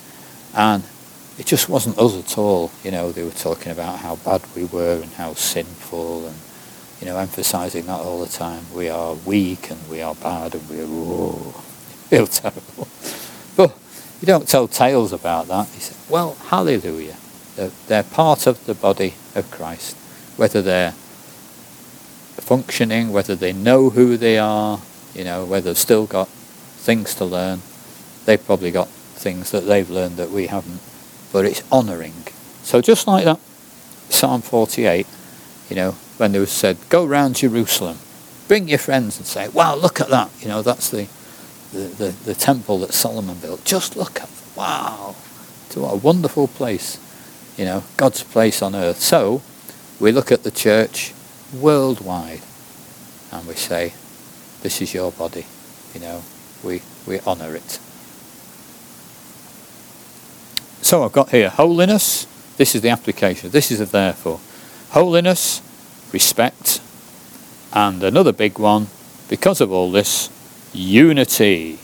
[0.55, 0.85] and
[1.39, 2.71] it just wasn't us at all.
[2.85, 6.37] You know, they were talking about how bad we were and how sinful, and
[7.01, 8.65] you know, emphasising that all the time.
[8.75, 11.33] We are weak and we are bad and we are whoa,
[12.11, 12.89] feel terrible.
[13.57, 13.77] But
[14.21, 15.69] you don't tell tales about that.
[15.75, 17.17] You say, well, hallelujah.
[17.57, 19.97] They're, they're part of the body of Christ,
[20.41, 20.93] whether they're
[22.41, 24.81] functioning, whether they know who they are,
[25.15, 27.61] you know, whether they've still got things to learn.
[28.25, 30.81] They've probably got things that they've learned that we haven't,
[31.31, 32.15] but it's honouring.
[32.63, 33.39] So just like that,
[34.09, 35.07] Psalm 48,
[35.69, 37.99] you know, when they said, go round Jerusalem,
[38.49, 40.31] bring your friends and say, wow, look at that.
[40.41, 41.07] You know, that's the,
[41.71, 43.63] the, the, the temple that Solomon built.
[43.67, 45.15] Just look at, wow,
[45.75, 46.99] what a wonderful place,
[47.59, 49.01] you know, God's place on earth.
[49.01, 49.43] So
[50.01, 51.13] we look at the church
[51.55, 52.41] worldwide
[53.31, 53.93] and we say,
[54.63, 55.47] this is your body,
[55.95, 56.23] you know,
[56.65, 57.79] we, we honour it.
[60.83, 62.27] So I've got here holiness.
[62.57, 63.51] This is the application.
[63.51, 64.41] This is a therefore.
[64.91, 65.63] Holiness,
[66.13, 66.81] respect,
[67.73, 68.89] and another big one,
[69.29, 70.29] because of all this,
[70.73, 71.79] unity.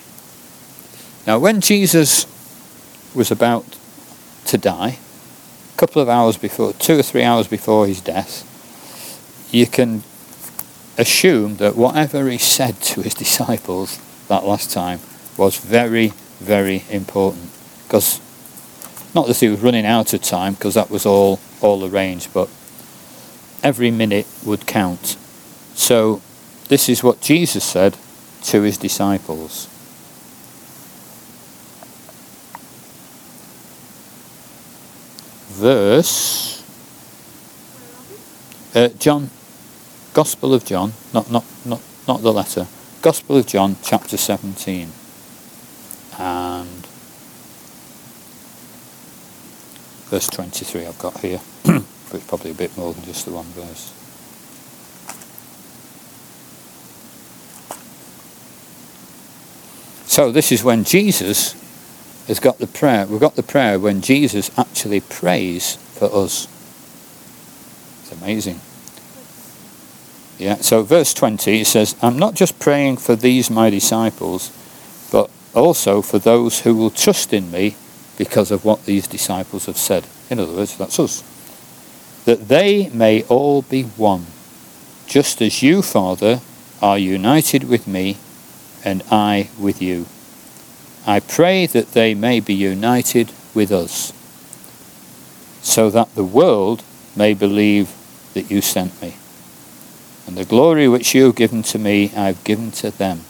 [1.26, 2.26] Now, when Jesus
[3.14, 3.78] was about
[4.46, 4.98] to die,
[5.76, 8.48] a couple of hours before, two or three hours before his death,
[9.52, 10.02] you can
[10.96, 15.00] assume that whatever he said to his disciples that last time
[15.36, 17.50] was very, very important.
[17.84, 18.22] Because
[19.14, 22.48] not that he was running out of time, because that was all all arranged, but
[23.62, 25.18] every minute would count.
[25.74, 26.22] So
[26.68, 27.98] this is what Jesus said
[28.44, 29.68] to his disciples.
[35.56, 36.62] Verse
[38.74, 39.30] uh, John,
[40.12, 42.66] Gospel of John, not not not not the letter.
[43.00, 44.90] Gospel of John, chapter seventeen,
[46.18, 46.86] and
[50.10, 50.84] verse twenty-three.
[50.84, 51.82] I've got here, but
[52.12, 53.94] it's probably a bit more than just the one verse.
[60.06, 61.54] So this is when Jesus
[62.26, 63.06] has got the prayer.
[63.06, 66.48] We've got the prayer when Jesus actually prays for us.
[68.02, 68.60] It's amazing.
[70.38, 74.50] Yeah, so verse 20 it says, I'm not just praying for these my disciples,
[75.10, 77.76] but also for those who will trust in me
[78.18, 80.06] because of what these disciples have said.
[80.28, 81.22] In other words, that's us.
[82.24, 84.26] That they may all be one,
[85.06, 86.40] just as you, Father,
[86.82, 88.18] are united with me
[88.84, 90.06] and I with you.
[91.06, 94.12] I pray that they may be united with us,
[95.62, 96.82] so that the world
[97.14, 97.94] may believe
[98.34, 99.14] that you sent me.
[100.26, 103.20] And the glory which you have given to me, I have given to them,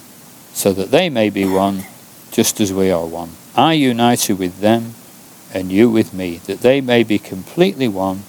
[0.55, 1.85] so that they may be one,
[2.33, 3.33] just as we are one.
[3.55, 4.95] I united with them,
[5.53, 8.23] and you with me, that they may be completely one,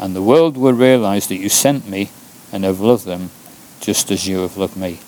[0.00, 2.10] and the world will realize that you sent me
[2.50, 3.30] and have loved them
[3.80, 4.98] just as you have loved me.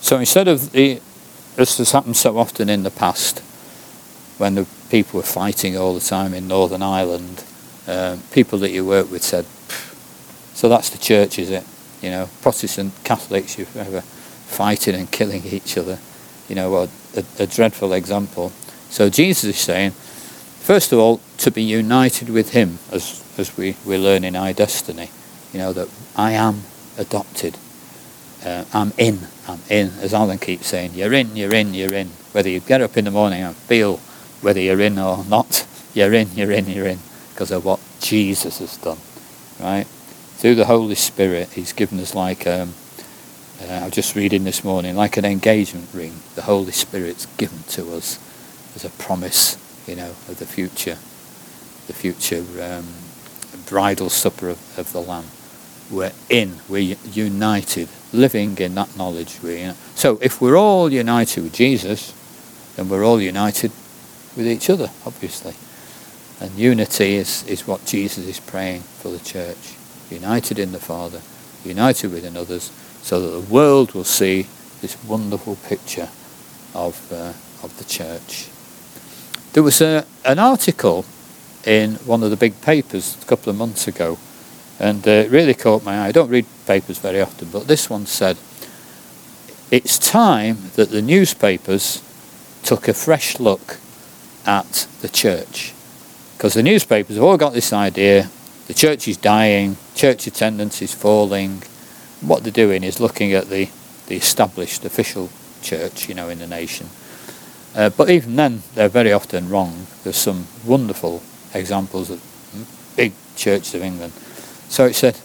[0.00, 1.00] So instead of the,
[1.56, 3.40] this has happened so often in the past,
[4.38, 7.44] when the people were fighting all the time in Northern Ireland,
[7.86, 9.46] um, people that you work with said,
[10.54, 11.64] so that's the church, is it?
[12.00, 15.98] You know, Protestant Catholics, you're ever fighting and killing each other.
[16.48, 18.50] You know, a, a, a dreadful example.
[18.88, 23.76] So Jesus is saying, first of all, to be united with Him, as, as we,
[23.84, 25.10] we learn in iDestiny.
[25.52, 26.62] You know, that I am
[26.98, 27.56] adopted.
[28.44, 29.92] Uh, I'm in, I'm in.
[30.00, 32.08] As Alan keeps saying, you're in, you're in, you're in.
[32.32, 33.98] Whether you get up in the morning and feel
[34.40, 36.98] whether you're in or not, you're in, you're in, you're in.
[37.30, 38.98] Because of what Jesus has done.
[39.60, 39.86] Right?
[40.44, 42.74] through the Holy Spirit, He's given us like, um,
[43.62, 46.12] uh, I was just reading this morning, like an engagement ring.
[46.34, 48.18] The Holy Spirit's given to us
[48.74, 49.56] as a promise,
[49.88, 50.98] you know, of the future,
[51.86, 52.86] the future um,
[53.64, 55.24] bridal supper of, of, the Lamb.
[55.90, 59.38] We're in, we're united, living in that knowledge.
[59.94, 62.12] So if we're all united with Jesus,
[62.76, 63.72] then we're all united
[64.36, 65.54] with each other, obviously.
[66.40, 69.74] And unity is, is what Jesus is praying for the church
[70.10, 71.20] united in the Father,
[71.64, 72.70] united with others,
[73.02, 74.46] so that the world will see
[74.80, 76.08] this wonderful picture
[76.74, 78.48] of, uh, of the church.
[79.52, 81.04] There was a, an article
[81.64, 84.18] in one of the big papers a couple of months ago,
[84.84, 86.08] and uh, it really caught my eye.
[86.08, 88.36] I don't read papers very often, but this one said,
[89.70, 92.02] It's time that the newspapers
[92.62, 93.78] took a fresh look
[94.46, 95.72] at the church.
[96.36, 98.28] Because the newspapers have all got this idea
[98.66, 101.62] the church is dying, church attendance is falling.
[102.22, 103.68] What they're doing is looking at the,
[104.06, 105.28] the established official
[105.62, 106.88] church, you know, in the nation.
[107.74, 109.86] Uh, but even then, they're very often wrong.
[110.02, 111.22] There's some wonderful
[111.52, 112.22] examples of
[112.96, 114.14] big churches of England.
[114.68, 115.18] So it said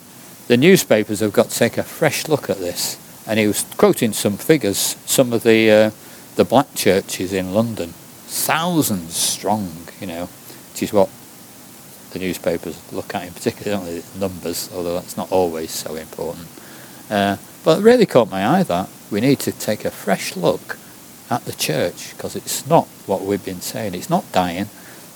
[0.48, 2.98] the newspapers have got to take a fresh look at this.
[3.28, 5.92] And he was quoting some figures, some of the uh,
[6.36, 10.30] the black churches in London, thousands strong, you know,
[10.72, 11.10] which is what
[12.12, 16.48] the newspapers look at in particular, only numbers, although that's not always so important.
[17.10, 20.78] Uh, but it really caught my eye that we need to take a fresh look
[21.30, 23.94] at the church because it's not what we've been saying.
[23.94, 24.70] It's not dying.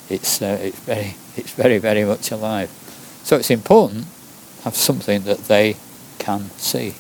[0.10, 2.70] It's uh, it's very it's very very much alive.
[3.24, 4.06] So it's important
[4.58, 5.78] to have something that they
[6.20, 6.96] can see.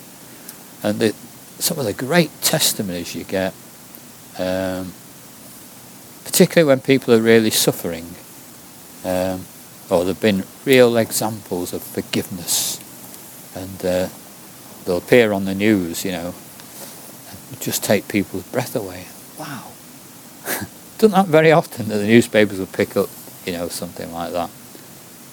[0.81, 1.13] And the,
[1.59, 3.53] some of the great testimonies you get,
[4.37, 4.93] um,
[6.23, 8.05] particularly when people are really suffering.
[9.05, 9.45] Um,
[9.89, 12.79] or there have been real examples of forgiveness,
[13.55, 14.09] and uh,
[14.85, 16.33] they'll appear on the news, you know,
[17.49, 19.05] and just take people's breath away.
[19.37, 19.71] Wow.
[20.97, 23.09] Doesn't happen very often that the newspapers will pick up,
[23.45, 24.49] you know, something like that.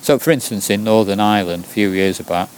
[0.02, 2.48] So, for instance, in Northern Ireland, a few years back,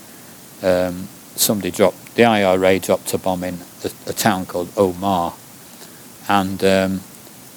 [0.62, 5.34] um, somebody dropped, the IRA dropped a bomb in a, a town called Omagh,
[6.28, 7.00] and um,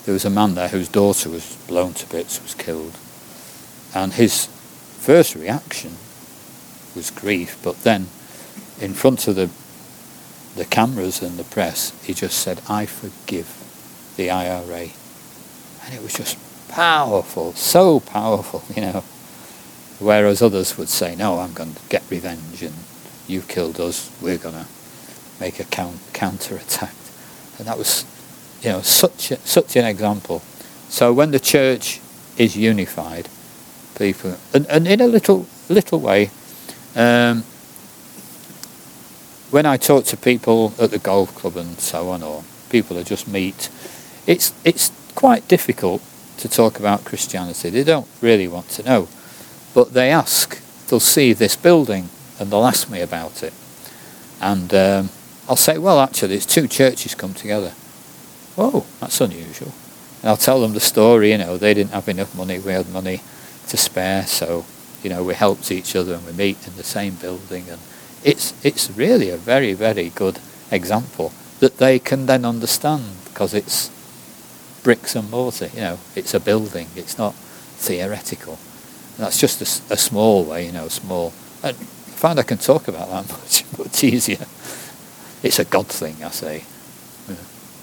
[0.06, 2.98] there was a man there whose daughter was blown to bits, was killed.
[3.94, 4.48] And his
[5.00, 5.92] first reaction
[6.96, 8.08] was grief, but then
[8.82, 9.50] in front of the
[10.56, 13.62] the cameras and the press, he just said, I forgive
[14.16, 14.90] the IRA.
[15.84, 16.38] And it was just
[16.70, 19.04] powerful, so powerful, you know.
[20.00, 22.76] Whereas others would say, no, I'm going to get revenge and
[23.28, 24.66] you killed us, we're going to
[25.40, 26.94] make a count, counter-attack.
[27.58, 28.06] And that was,
[28.62, 30.42] you know, such, a, such an example.
[30.90, 32.02] So when the church
[32.38, 33.30] is unified,
[33.98, 36.30] people, and, and in a little little way.
[36.96, 37.44] Um,
[39.52, 43.08] when I talk to people at the golf club and so on, or people that
[43.08, 43.70] just meet,
[44.28, 46.02] it's it's quite difficult
[46.38, 47.70] to talk about Christianity.
[47.70, 49.08] They don't really want to know,
[49.76, 50.60] but they ask.
[50.88, 53.54] They'll see this building and they'll ask me about it,
[54.42, 55.10] and um,
[55.48, 57.74] I'll say, well, actually, it's two churches come together.
[58.58, 59.74] Oh, that's unusual.
[60.22, 61.32] And I'll tell them the story.
[61.32, 62.58] You know, they didn't have enough money.
[62.58, 63.22] We had money
[63.68, 64.26] to spare.
[64.26, 64.66] So,
[65.04, 67.80] you know, we helped each other and we meet in the same building and
[68.24, 70.40] it's it's really a very very good
[70.72, 73.92] example that they can then understand because it's
[74.84, 75.70] bricks and mortar.
[75.74, 76.88] You know, it's a building.
[76.96, 77.36] It's not
[77.78, 78.58] theoretical.
[79.18, 79.62] That's just
[79.92, 80.66] a small way.
[80.66, 81.34] You know, small.
[81.64, 84.46] I find I can talk about that much much easier.
[85.44, 86.64] It's a God thing, I say,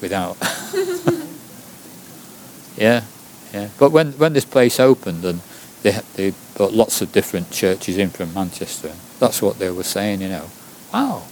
[0.01, 0.37] without.
[2.77, 3.05] yeah,
[3.53, 3.69] yeah.
[3.79, 5.41] But when when this place opened and
[5.83, 10.21] they they brought lots of different churches in from Manchester, that's what they were saying.
[10.21, 10.51] You know,
[10.93, 11.23] wow,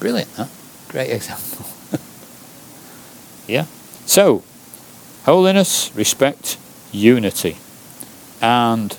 [0.00, 0.46] brilliant, huh?
[0.88, 1.66] Great example.
[3.46, 3.66] yeah.
[4.06, 4.42] So,
[5.24, 6.56] holiness, respect,
[6.92, 7.58] unity,
[8.40, 8.96] and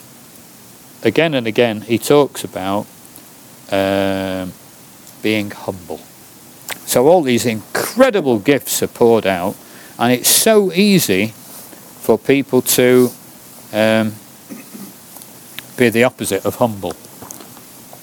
[1.07, 2.85] again and again he talks about
[3.71, 4.51] um,
[5.23, 5.99] being humble.
[6.85, 9.55] So all these incredible gifts are poured out,
[9.97, 13.09] and it's so easy for people to
[13.73, 14.13] um,
[15.77, 16.93] be the opposite of humble.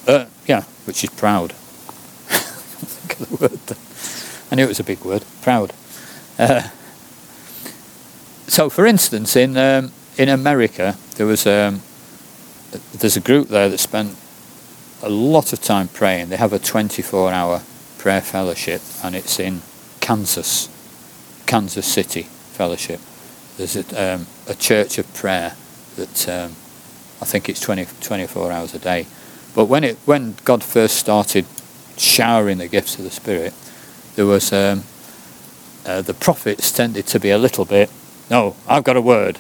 [0.06, 1.54] Uh, yeah, which is proud.
[4.50, 5.24] I knew it was a big word.
[5.40, 5.72] Proud.
[6.38, 6.68] Uh,
[8.46, 11.80] so, for instance, in um, in America, there was um,
[12.92, 14.16] there's a group there that spent
[15.02, 16.28] a lot of time praying.
[16.28, 17.62] They have a 24-hour
[17.98, 19.62] prayer fellowship, and it's in
[20.00, 20.68] Kansas,
[21.46, 23.00] Kansas City Fellowship.
[23.56, 25.54] There's a, um, a church of prayer
[25.96, 26.52] that um,
[27.20, 29.06] I think it's 20, 24 hours a day.
[29.54, 31.46] But when it when God first started
[31.96, 33.54] showering the gifts of the Spirit,
[34.16, 34.82] there was um,
[35.86, 37.90] uh, the prophets tended to be a little bit.
[38.30, 39.38] No, I've got a word.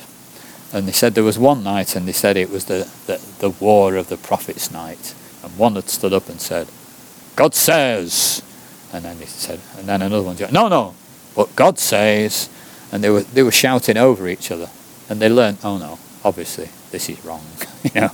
[0.74, 3.50] And they said there was one night, and they said it was the, the, the
[3.50, 5.14] war of the prophets' night.
[5.44, 6.68] And one had stood up and said,
[7.36, 8.42] God says.
[8.92, 10.94] And then he said, and then another one said, No, no,
[11.34, 12.48] what God says.
[12.92, 14.70] And they were they were shouting over each other,
[15.08, 17.44] and they learned, oh no, obviously this is wrong.
[17.82, 18.10] you know,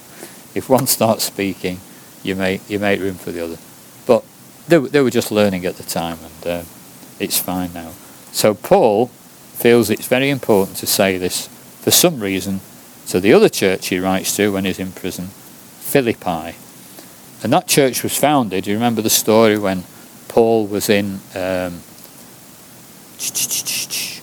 [0.54, 1.80] if one starts speaking,
[2.22, 3.58] you make you make room for the other.
[4.06, 4.24] But
[4.68, 6.64] they they were just learning at the time, and uh,
[7.18, 7.92] it's fine now.
[8.32, 11.50] So Paul feels it's very important to say this
[11.80, 12.60] for some reason
[13.08, 15.26] to the other church he writes to when he's in prison,
[15.80, 16.56] Philippi.
[17.42, 19.84] And that church was founded, you remember the story when
[20.28, 21.80] Paul was in um,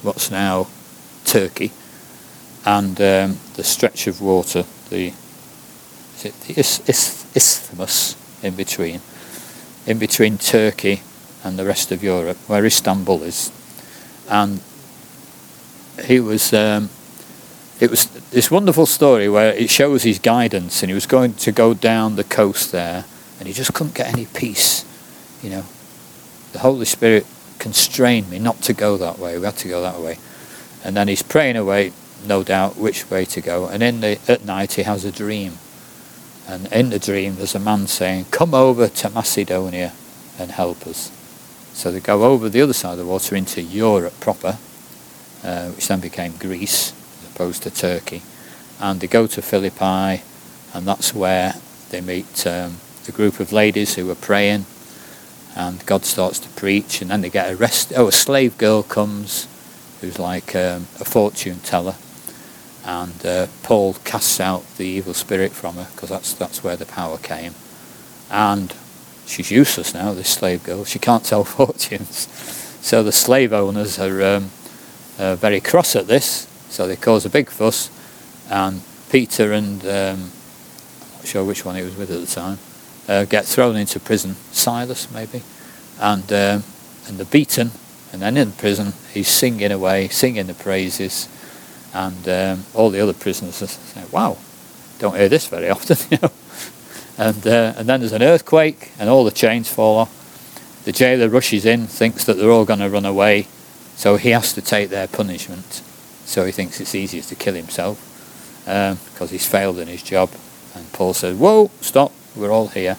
[0.03, 0.67] what's now
[1.25, 1.71] Turkey,
[2.65, 5.13] and um, the stretch of water, the
[6.15, 9.01] is it the is, is, isthmus in between,
[9.85, 11.01] in between Turkey
[11.43, 13.51] and the rest of Europe, where Istanbul is,
[14.29, 14.61] and
[16.05, 16.53] he was.
[16.53, 16.89] Um,
[17.79, 21.51] it was this wonderful story where it shows his guidance, and he was going to
[21.51, 23.05] go down the coast there,
[23.39, 24.83] and he just couldn't get any peace.
[25.43, 25.63] You know,
[26.53, 27.25] the Holy Spirit
[27.59, 29.37] constrained me not to go that way.
[29.37, 30.17] We had to go that way,
[30.83, 31.93] and then he's praying away,
[32.25, 33.67] no doubt, which way to go.
[33.67, 35.59] And in the at night he has a dream,
[36.47, 39.93] and in the dream there's a man saying, "Come over to Macedonia
[40.39, 41.11] and help us."
[41.73, 44.57] So they go over the other side of the water into Europe proper,
[45.43, 46.93] uh, which then became Greece
[47.37, 48.23] opposed to Turkey,
[48.79, 50.23] and they go to Philippi,
[50.73, 51.53] and that's where
[51.91, 52.77] they meet um,
[53.07, 54.65] a group of ladies who are praying,
[55.55, 57.95] and God starts to preach, and then they get arrested.
[57.95, 59.47] Oh, a slave girl comes,
[60.01, 61.93] who's like um, a fortune teller,
[62.83, 66.87] and uh, Paul casts out the evil spirit from her because that's that's where the
[66.87, 67.53] power came,
[68.31, 68.75] and
[69.27, 70.11] she's useless now.
[70.13, 72.27] This slave girl, she can't tell fortunes,
[72.81, 74.49] so the slave owners are um,
[75.19, 76.47] uh, very cross at this.
[76.69, 77.89] So they cause a big fuss,
[78.49, 80.31] and Peter and um,
[81.01, 82.59] I'm not sure which one he was with at the time
[83.07, 84.35] uh, get thrown into prison.
[84.51, 85.41] Silas maybe,
[85.99, 86.63] and um,
[87.07, 87.71] and they're beaten,
[88.11, 91.29] and then in prison he's singing away, singing the praises,
[91.93, 94.37] and um, all the other prisoners are saying, "Wow,
[94.99, 96.31] don't hear this very often," you know.
[97.17, 100.13] And uh, and then there's an earthquake, and all the chains fall off.
[100.85, 103.47] The jailer rushes in, thinks that they're all going to run away,
[103.95, 105.81] so he has to take their punishment.
[106.27, 108.03] So he thinks it's easiest to kill himself
[108.65, 110.29] because he's failed in his job.
[110.75, 112.11] And Paul says, "Whoa, stop!
[112.35, 112.97] We're all here."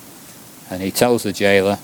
[0.71, 1.79] And he tells the jailer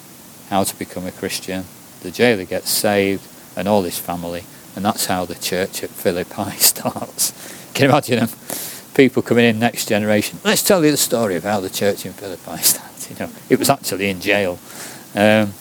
[0.48, 1.66] how to become a Christian.
[2.02, 3.22] The jailer gets saved,
[3.56, 4.44] and all his family,
[4.74, 7.32] and that's how the church at Philippi starts.
[7.74, 8.28] Can you imagine them?
[8.94, 10.38] People coming in next generation.
[10.44, 13.10] Let's tell you the story of how the church in Philippi started.
[13.10, 14.58] You know, it was actually in jail.
[15.14, 15.52] Um,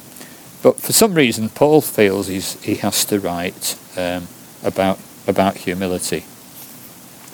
[0.61, 4.27] but for some reason, Paul feels he has to write um,
[4.63, 4.97] about
[5.27, 6.25] about humility.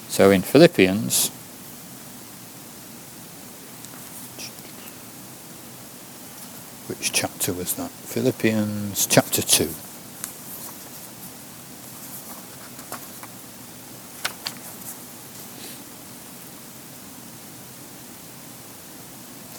[0.09, 1.29] So in Philippians,
[6.87, 7.91] which chapter was that?
[7.91, 9.69] Philippians chapter 2.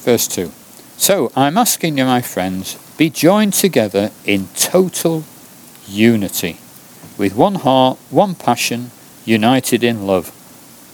[0.02, 0.50] Verse 2.
[0.96, 5.24] So I'm asking you, my friends, be joined together in total
[5.86, 6.58] unity,
[7.20, 8.90] with one heart, one passion,
[9.26, 10.32] united in love.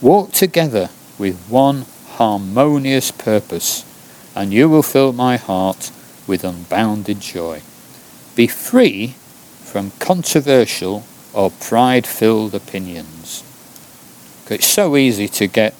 [0.01, 1.85] Walk together with one
[2.15, 3.85] harmonious purpose,
[4.35, 5.89] and you will fill my heart
[6.27, 7.61] with unbounded joy.
[8.35, 9.15] Be free
[9.63, 13.41] from controversial or pride filled opinions.
[14.49, 15.73] It's so easy to get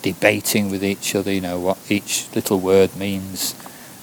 [0.00, 3.54] debating with each other, you know, what each little word means.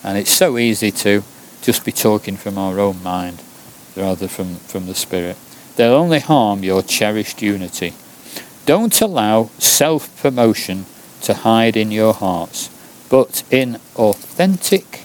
[0.03, 1.23] And it's so easy to
[1.63, 3.41] just be talking from our own mind
[3.99, 5.37] rather from, from the Spirit.
[5.75, 7.93] They'll only harm your cherished unity.
[8.65, 10.85] Don't allow self promotion
[11.21, 12.69] to hide in your hearts,
[13.09, 15.03] but in authentic,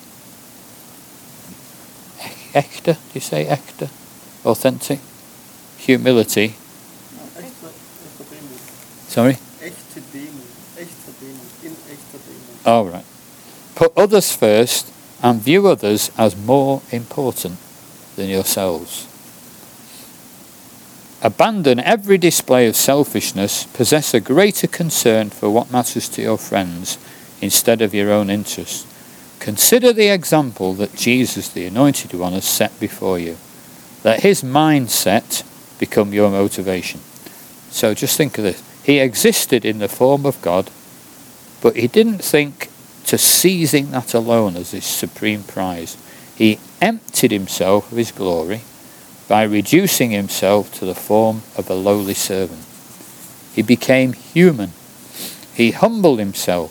[2.53, 3.91] ecta, do you say ecta?
[4.45, 5.01] Authentic
[5.79, 6.55] humility.
[7.37, 7.69] Echte,
[8.01, 8.61] echte Demut.
[9.09, 9.39] Sorry?
[12.67, 13.05] All right.
[13.75, 14.93] Put others first
[15.23, 17.59] and view others as more important
[18.17, 19.09] than yourselves.
[21.23, 26.99] Abandon every display of selfishness, possess a greater concern for what matters to your friends
[27.41, 28.91] instead of your own interests.
[29.41, 33.37] Consider the example that Jesus, the Anointed One, has set before you.
[34.05, 35.43] Let his mindset
[35.79, 37.01] become your motivation.
[37.71, 38.63] So just think of this.
[38.85, 40.71] He existed in the form of God,
[41.63, 42.69] but he didn't think
[43.07, 45.97] to seizing that alone as his supreme prize.
[46.37, 48.61] He emptied himself of his glory
[49.27, 52.63] by reducing himself to the form of a lowly servant.
[53.55, 54.73] He became human.
[55.55, 56.71] He humbled himself.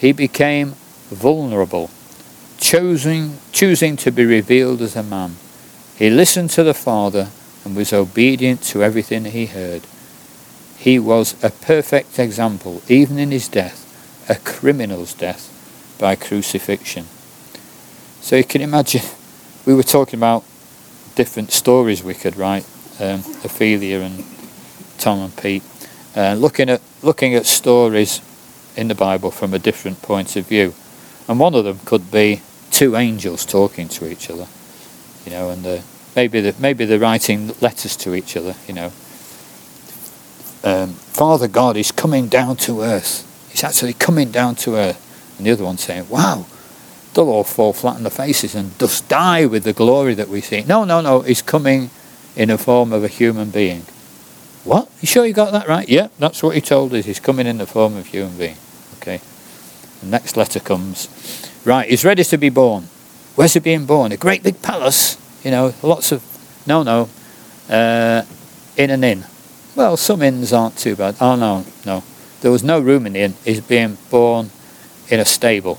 [0.00, 0.74] He became
[1.10, 1.90] vulnerable,
[2.58, 5.36] choosing, choosing to be revealed as a man.
[5.96, 7.28] He listened to the Father
[7.64, 9.82] and was obedient to everything he heard.
[10.76, 13.78] He was a perfect example, even in his death,
[14.28, 15.48] a criminal's death
[16.00, 17.06] by crucifixion.
[18.20, 19.02] So you can imagine,
[19.64, 20.44] we were talking about
[21.14, 22.66] different stories we could write,
[23.00, 24.24] um, Ophelia and
[24.98, 25.62] Tom and Pete,
[26.16, 28.20] uh, looking at looking at stories
[28.76, 30.74] in the Bible from a different point of view,
[31.28, 32.40] and one of them could be
[32.70, 34.46] two angels talking to each other,
[35.24, 35.82] you know, and
[36.16, 38.92] maybe the, maybe they're writing letters to each other, you know.
[40.64, 43.28] Um, Father God is coming down to earth.
[43.50, 46.46] He's actually coming down to earth, and the other one saying, "Wow."
[47.14, 50.40] They'll all fall flat on their faces and just die with the glory that we
[50.40, 50.62] see.
[50.62, 51.90] No, no, no, he's coming
[52.36, 53.82] in the form of a human being.
[54.64, 54.88] What?
[55.00, 55.88] You sure you got that right?
[55.88, 57.04] Yeah, that's what he told us.
[57.04, 58.56] He's coming in the form of a human being.
[58.98, 59.20] Okay.
[60.00, 61.08] The next letter comes.
[61.64, 62.88] Right, he's ready to be born.
[63.34, 64.12] Where's he being born?
[64.12, 65.16] A great big palace.
[65.44, 66.22] You know, lots of.
[66.66, 67.08] No, no.
[67.68, 68.22] Uh,
[68.76, 69.24] in an inn.
[69.74, 71.16] Well, some inns aren't too bad.
[71.20, 72.04] Oh, no, no.
[72.40, 73.34] There was no room in the inn.
[73.44, 74.50] He's being born
[75.08, 75.78] in a stable.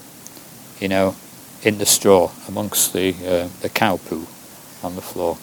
[0.80, 1.16] You know,
[1.64, 4.28] in the straw amongst the uh, the cow poo
[4.84, 5.38] on the floor.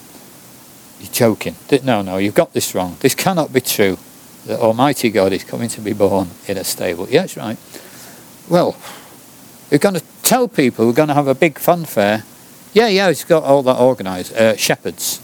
[1.00, 1.56] You're joking.
[1.82, 2.96] No, no, you've got this wrong.
[3.00, 3.98] This cannot be true.
[4.46, 7.06] The Almighty God is coming to be born in a stable.
[7.06, 7.58] That's right.
[8.48, 8.76] Well,
[9.70, 12.24] we're going to tell people we're going to have a big fun fair.
[12.72, 14.32] Yeah, yeah, it's got all that organised.
[14.32, 15.20] Uh, shepherds.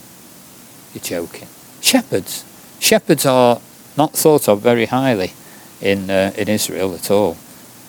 [0.95, 1.49] You're joking.
[1.81, 2.45] Shepherds.
[2.81, 3.61] Shepherds are
[3.97, 5.33] not thought of very highly
[5.81, 7.37] in uh, in Israel at all.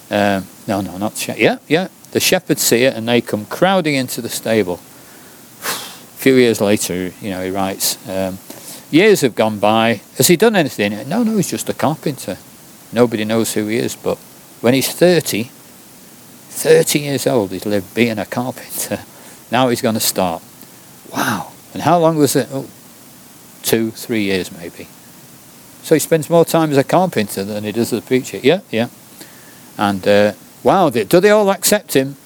[0.09, 1.41] Um, no, no, not shepherds.
[1.41, 1.87] Yeah, yeah.
[2.11, 4.75] The shepherds see it and they come crowding into the stable.
[4.75, 8.39] A few years later, you know, he writes, um,
[8.89, 10.01] years have gone by.
[10.17, 10.91] Has he done anything?
[11.07, 12.37] No, no, he's just a carpenter.
[12.91, 14.17] Nobody knows who he is, but
[14.61, 18.99] when he's 30, 30 years old, he's lived being a carpenter.
[19.49, 20.43] Now he's going to start.
[21.13, 21.53] Wow.
[21.73, 22.49] And how long was it?
[22.51, 22.67] Oh,
[23.61, 24.87] two, three years maybe.
[25.83, 28.39] So he spends more time as a carpenter than he does as a preacher.
[28.43, 28.89] Yeah, yeah.
[29.77, 30.33] And uh,
[30.67, 32.17] wow, do they all accept him?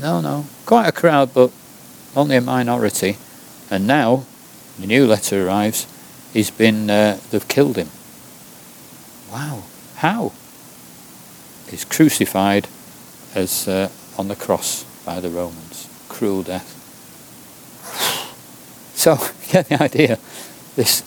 [0.00, 0.46] No, no.
[0.66, 1.52] Quite a crowd, but
[2.16, 3.16] only a minority.
[3.70, 4.24] And now,
[4.80, 5.86] the new letter arrives,
[6.32, 7.90] he's been, uh, they've killed him.
[9.30, 9.62] Wow.
[9.94, 10.32] How?
[11.68, 12.66] He's crucified
[13.32, 15.88] as uh, on the cross by the Romans.
[16.08, 16.80] Cruel death.
[18.96, 19.18] So,
[19.50, 20.18] get the idea.
[20.76, 21.02] This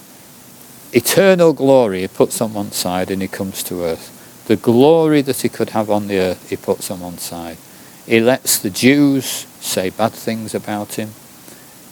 [0.93, 4.16] eternal glory he puts on one side and he comes to earth.
[4.47, 7.57] The glory that he could have on the earth he puts on one side.
[8.05, 9.25] He lets the Jews
[9.59, 11.11] say bad things about him.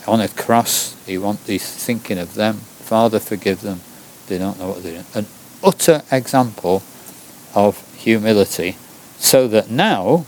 [0.08, 2.56] On a cross, he wants he's thinking of them.
[2.56, 3.82] Father, forgive them.
[4.28, 5.06] They don't know what they're doing.
[5.14, 5.26] An
[5.62, 6.82] utter example
[7.54, 8.78] of humility,
[9.18, 10.26] so that now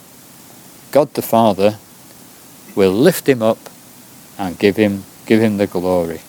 [0.92, 1.78] God the Father
[2.76, 3.70] will lift him up
[4.38, 6.20] and give him give him the glory.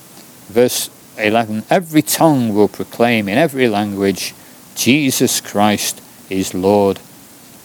[0.47, 4.33] Verse 11 Every tongue will proclaim in every language
[4.79, 6.01] Jesus Christ
[6.31, 7.01] is Lord,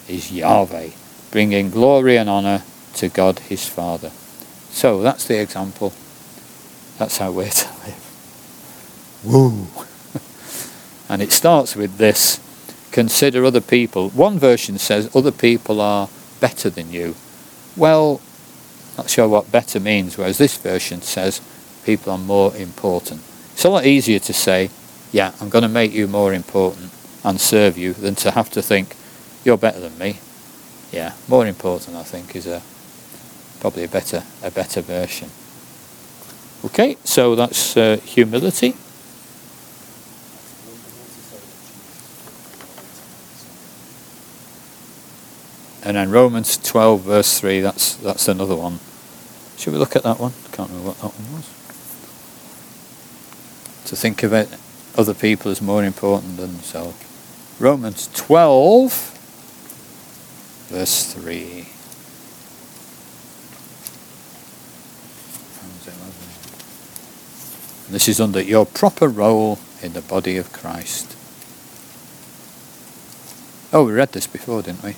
[0.10, 0.90] is Yahweh,
[1.30, 2.64] bringing glory and honour
[2.96, 4.10] to God his Father.
[4.72, 5.94] So that's the example.
[6.98, 9.22] That's how we're to live.
[9.24, 9.68] Woo!
[11.08, 12.40] and it starts with this
[12.92, 14.10] consider other people.
[14.10, 16.10] One version says other people are
[16.40, 17.14] better than you.
[17.78, 18.22] Well,
[18.98, 21.42] not sure what better means, whereas this version says
[21.86, 23.22] people are more important.
[23.52, 24.72] It's a lot easier to say,
[25.12, 26.92] yeah, I'm going to make you more important
[27.24, 28.96] and serve you than to have to think,
[29.44, 30.20] you're better than me.
[30.92, 32.62] Yeah, more important, I think, is a
[33.60, 35.30] probably a better a better version.
[36.66, 38.76] Okay, so that's uh, humility.
[45.86, 48.80] And then Romans 12 verse 3, that's that's another one.
[49.58, 50.34] Should we look at that one?
[50.52, 51.46] Can't remember what that one was.
[53.90, 54.50] To think of it,
[54.98, 57.13] other people as more important than self.
[57.64, 58.92] Romans 12
[60.68, 61.70] verse 3.
[67.90, 71.16] This is under your proper role in the body of Christ.
[73.72, 74.98] Oh, we read this before, didn't we?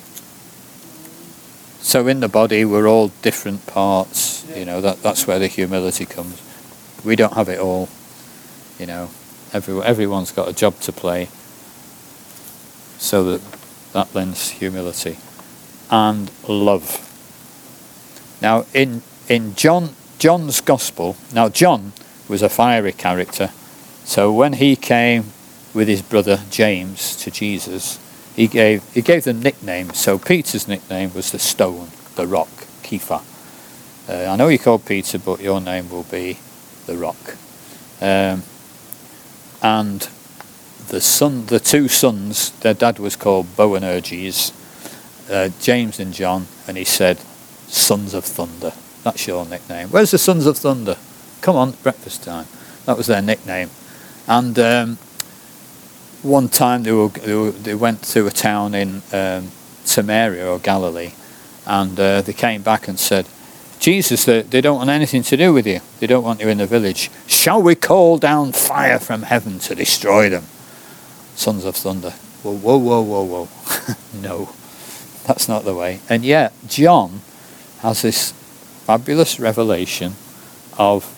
[1.81, 4.43] So in the body, we're all different parts.
[4.57, 6.41] You know that that's where the humility comes.
[7.05, 7.89] We don't have it all.
[8.79, 9.11] You know,
[9.53, 11.29] every, everyone's got a job to play.
[12.97, 13.41] So that
[13.93, 15.17] that lends humility
[15.89, 17.01] and love.
[18.41, 21.93] Now in in John John's gospel, now John
[22.27, 23.51] was a fiery character.
[24.03, 25.25] So when he came
[25.73, 27.99] with his brother James to Jesus,
[28.35, 29.97] he gave he gave them nicknames.
[29.97, 32.49] So Peter's nickname was the stone, the rock,
[32.83, 33.23] Kepha.
[34.07, 36.37] Uh, I know you called Peter, but your name will be
[36.85, 37.37] the rock.
[38.01, 38.43] Um,
[39.61, 40.07] and
[40.87, 44.51] the son, the two sons, their dad was called Boanerges,
[45.29, 47.17] uh, James and John, and he said,
[47.67, 49.89] "Sons of Thunder." That's your nickname.
[49.89, 50.97] Where's the Sons of Thunder?
[51.41, 52.47] Come on, breakfast time.
[52.85, 53.69] That was their nickname.
[54.27, 54.97] And um,
[56.23, 59.51] one time they, were, they, were, they, went to a town in um,
[59.83, 61.11] Samaria or Galilee,
[61.67, 63.27] and uh, they came back and said,
[63.79, 65.81] Jesus, they, they don't want anything to do with you.
[65.99, 67.11] They don't want you in the village.
[67.27, 70.45] Shall we call down fire from heaven to destroy them?
[71.35, 72.11] Sons of thunder.
[72.43, 73.95] Whoa, whoa, whoa, whoa, whoa.
[74.21, 74.49] no,
[75.25, 75.99] that's not the way.
[76.09, 77.21] And yet, John
[77.79, 78.31] has this
[78.85, 80.13] fabulous revelation
[80.77, 81.11] of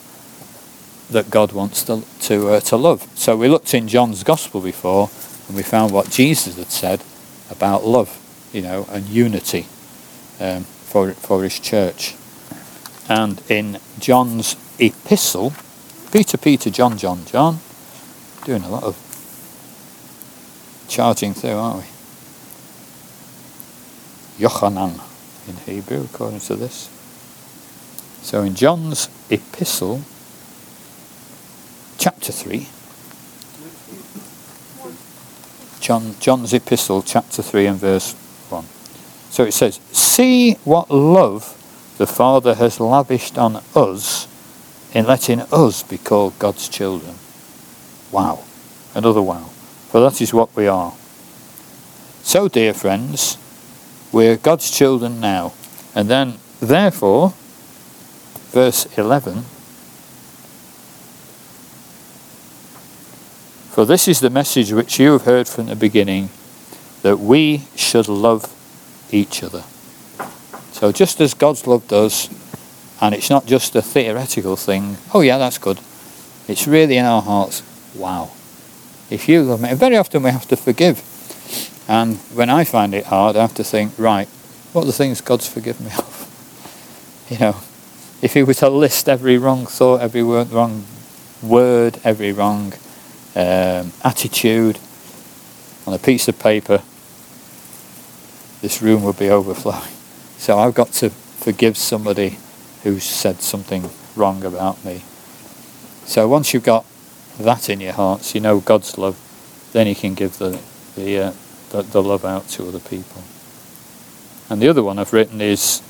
[1.10, 3.06] that God wants to to, uh, to love.
[3.14, 5.10] So we looked in John's Gospel before,
[5.46, 7.02] and we found what Jesus had said
[7.50, 8.18] about love,
[8.52, 9.66] you know, and unity
[10.40, 12.14] um, for for His church.
[13.08, 15.52] And in John's epistle,
[16.12, 17.60] Peter, Peter, John, John, John,
[18.44, 18.96] doing a lot of
[20.88, 21.84] charging through, aren't we?
[24.44, 25.00] Yochanan
[25.48, 26.90] in Hebrew, according to this.
[28.22, 30.02] So in John's epistle,
[31.98, 32.68] chapter 3.
[35.80, 38.12] John, John's epistle, chapter 3 and verse
[38.50, 38.64] 1.
[39.30, 41.54] So it says, See what love
[41.98, 44.28] the Father has lavished on us
[44.94, 47.14] in letting us be called God's children.
[48.10, 48.44] Wow.
[48.94, 49.47] Another wow.
[49.88, 50.92] For that is what we are.
[52.22, 53.38] So, dear friends,
[54.12, 55.54] we're God's children now.
[55.94, 57.34] And then, therefore,
[58.52, 59.44] verse 11
[63.78, 66.30] For this is the message which you have heard from the beginning,
[67.02, 68.52] that we should love
[69.12, 69.62] each other.
[70.72, 72.28] So just as God's loved us,
[73.00, 75.78] and it's not just a theoretical thing, oh yeah, that's good.
[76.48, 77.62] It's really in our hearts,
[77.94, 78.32] wow.
[79.10, 81.02] If you love me, very often we have to forgive.
[81.88, 84.28] And when I find it hard, I have to think, right,
[84.72, 86.24] what are the things God's forgiven me of?
[87.30, 87.56] You know,
[88.22, 90.84] if he were to list every wrong thought, every wrong
[91.42, 92.72] word, every wrong
[93.36, 94.78] um, attitude
[95.86, 96.82] on a piece of paper,
[98.62, 99.82] this room would be overflowing.
[100.38, 102.38] So I've got to forgive somebody
[102.84, 105.02] who's said something wrong about me.
[106.06, 106.86] So once you've got
[107.38, 109.18] that in your hearts, you know God's love,
[109.72, 110.60] then you can give the
[110.96, 111.32] the, uh,
[111.70, 113.22] the, the love out to other people.
[114.50, 115.82] And the other one I've written is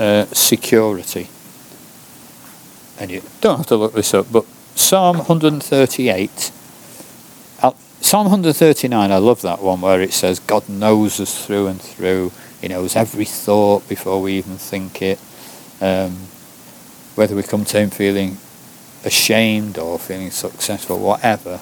[0.00, 1.28] uh, security.
[2.98, 6.52] And you don't have to look this up, but Psalm 138
[8.06, 12.30] Psalm 139, I love that one where it says, God knows us through and through.
[12.60, 15.18] He knows every thought before we even think it.
[15.80, 16.12] Um,
[17.16, 18.36] whether we come to Him feeling
[19.06, 21.60] ashamed or feeling successful, whatever,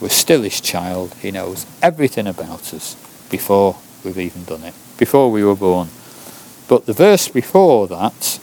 [0.00, 1.14] we're still His child.
[1.14, 2.96] He knows everything about us
[3.30, 5.88] before we've even done it, before we were born.
[6.68, 8.38] But the verse before that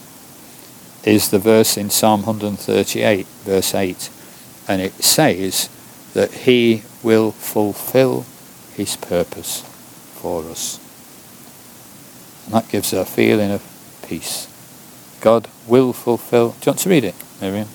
[1.04, 4.10] is the verse in Psalm 138, verse 8.
[4.68, 5.68] And it says
[6.12, 8.26] that he will fulfill
[8.74, 9.62] his purpose
[10.20, 10.78] for us.
[12.44, 13.62] And that gives a feeling of
[14.06, 14.46] peace.
[15.20, 16.50] God will fulfill.
[16.50, 17.68] Do you want to read it, Miriam?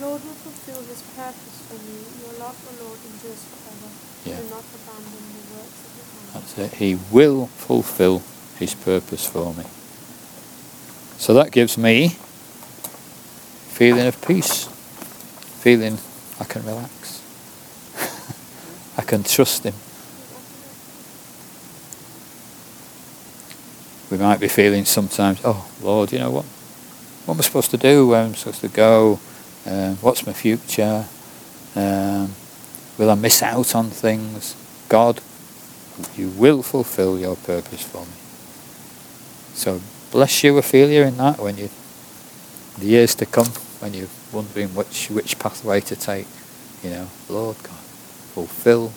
[0.00, 2.00] Lord will fulfill his purpose for you.
[2.24, 3.88] Your love, O Lord, endures forever.
[4.24, 4.40] Yeah.
[4.42, 5.92] Do not abandon the works of
[6.58, 6.74] it.
[6.74, 8.22] He will fulfill
[8.58, 9.64] his purpose for me.
[11.18, 12.10] So that gives me
[13.74, 14.66] feeling of peace,
[15.60, 15.98] feeling
[16.38, 17.22] I can relax.
[18.98, 19.74] I can trust him.
[24.10, 26.44] We might be feeling sometimes, oh Lord, you know what?
[27.24, 28.08] What am I supposed to do?
[28.08, 29.18] Where am I supposed to go?
[29.66, 31.06] Um, what's my future?
[31.74, 32.32] Um,
[32.98, 34.54] will I miss out on things?
[34.88, 35.20] God,
[36.16, 38.12] you will fulfill your purpose for me.
[39.54, 39.80] So
[40.10, 41.70] bless you, Ophelia, in that when you,
[42.78, 43.46] the years to come,
[43.80, 46.26] when you're wondering which which pathway to take,
[46.82, 47.82] you know, Lord God,
[48.34, 48.92] fulfill.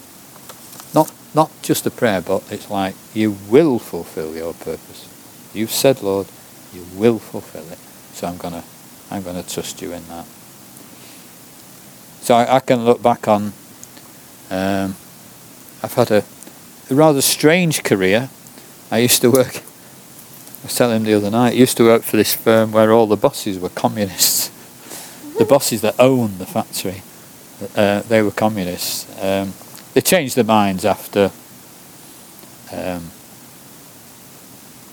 [0.94, 5.08] Not not just a prayer, but it's like you will fulfill your purpose.
[5.54, 6.26] You've said, Lord,
[6.72, 7.78] you will fulfill it.
[8.14, 8.64] So I'm gonna
[9.10, 10.26] I'm gonna trust you in that.
[12.20, 13.52] So I, I can look back on.
[14.50, 14.96] Um,
[15.82, 16.24] I've had a,
[16.90, 18.30] a rather strange career.
[18.90, 19.56] I used to work.
[19.56, 21.52] I was telling him the other night.
[21.52, 24.48] I used to work for this firm where all the bosses were communists.
[25.38, 27.02] the bosses that owned the factory,
[27.76, 29.06] uh, they were communists.
[29.22, 29.52] Um,
[29.94, 31.30] they changed their minds after
[32.72, 33.10] um,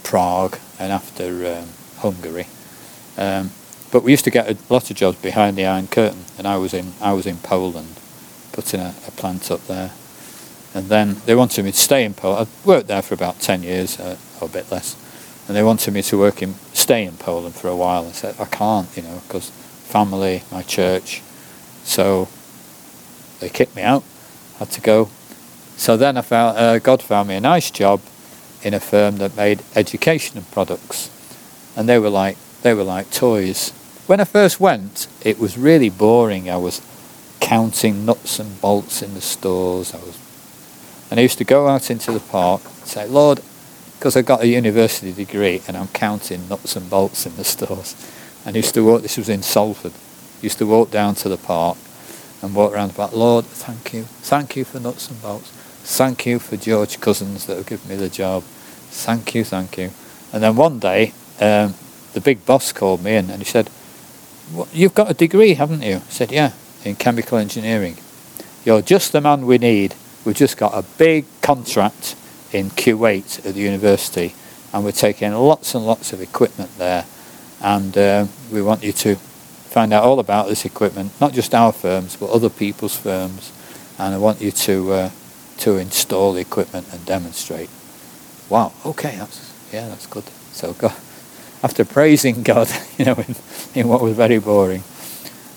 [0.03, 2.47] Prague and after um, Hungary.
[3.17, 3.51] Um,
[3.91, 6.57] but we used to get a lot of jobs behind the Iron Curtain, and I
[6.57, 7.95] was in I was in Poland,
[8.51, 9.91] putting a, a plant up there,
[10.75, 12.47] and then they wanted me to stay in Poland.
[12.47, 14.95] I worked there for about ten years, uh, or a bit less,
[15.47, 18.05] and they wanted me to work in stay in Poland for a while.
[18.05, 21.23] I said I can't, you know, because family, my church,
[21.83, 22.27] so
[23.39, 24.03] they kicked me out.
[24.59, 25.09] Had to go.
[25.77, 28.01] So then I found uh, God found me a nice job
[28.61, 31.09] in a firm that made educational products,
[31.75, 33.71] and they were like they were like toys.
[34.07, 36.49] When I first went, it was really boring.
[36.49, 36.81] I was
[37.39, 39.93] counting nuts and bolts in the stores.
[39.93, 40.17] I was,
[41.09, 43.41] and I used to go out into the park and say, Lord,
[43.97, 47.95] because I got a university degree and I'm counting nuts and bolts in the stores.
[48.45, 49.01] And I used to walk.
[49.01, 49.93] This was in Salford.
[50.41, 51.77] Used to walk down to the park
[52.41, 53.13] and walk around park.
[53.13, 55.49] Lord, thank you, thank you for nuts and bolts.
[55.49, 58.43] Thank you for George Cousins that have given me the job.
[58.43, 59.91] Thank you, thank you.
[60.33, 61.75] And then one day, um,
[62.13, 63.69] the big boss called me in and he said,
[64.51, 65.97] "What- You've got a degree, haven't you?
[65.97, 66.51] I said, Yeah,
[66.83, 67.97] in chemical engineering.
[68.63, 69.95] You're just the man we need.
[70.25, 72.15] We've just got a big contract
[72.51, 74.33] in Kuwait at the university
[74.73, 77.05] and we're taking lots and lots of equipment there.
[77.61, 81.71] And uh, we want you to find out all about this equipment, not just our
[81.71, 83.51] firms, but other people's firms.
[83.97, 85.09] And I want you to uh,
[85.59, 87.69] to install the equipment and demonstrate.
[88.49, 90.25] Wow, okay, that's yeah, that's good.
[90.51, 90.95] So God,
[91.63, 93.35] after praising God, you know, in,
[93.73, 94.83] in what was very boring,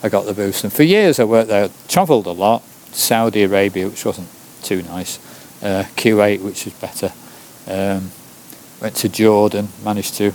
[0.03, 0.63] I got the boost.
[0.63, 2.63] And for years I worked there, travelled a lot,
[2.93, 4.29] Saudi Arabia, which wasn't
[4.63, 5.19] too nice,
[5.63, 7.13] uh, Kuwait, which was better.
[7.67, 8.11] Um,
[8.81, 10.33] went to Jordan, managed to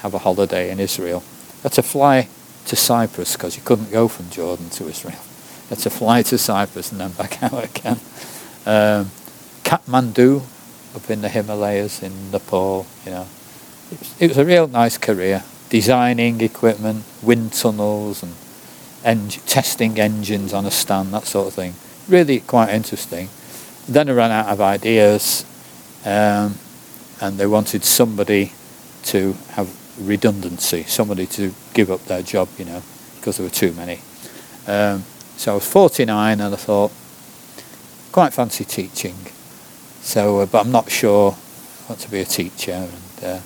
[0.00, 1.22] have a holiday in Israel.
[1.62, 2.28] Had to fly
[2.66, 5.18] to Cyprus because you couldn't go from Jordan to Israel.
[5.68, 7.98] Had to fly to Cyprus and then back out again.
[8.66, 9.10] Um,
[9.62, 10.42] Kathmandu,
[10.94, 13.26] up in the Himalayas in Nepal, you know.
[13.90, 15.42] It was, it was a real nice career.
[15.70, 18.34] Designing equipment, wind tunnels and
[19.04, 21.74] eng- testing engines on a stand, that sort of thing.
[22.08, 23.28] Really quite interesting.
[23.88, 25.44] Then I ran out of ideas
[26.04, 26.56] um,
[27.20, 28.52] and they wanted somebody
[29.04, 32.82] to have redundancy, somebody to give up their job, you know,
[33.16, 34.00] because there were too many.
[34.66, 35.04] Um,
[35.36, 36.92] so I was 49 and I thought,
[38.12, 39.16] quite fancy teaching.
[40.00, 42.72] So, uh, but I'm not sure I want to be a teacher.
[42.72, 43.40] And uh,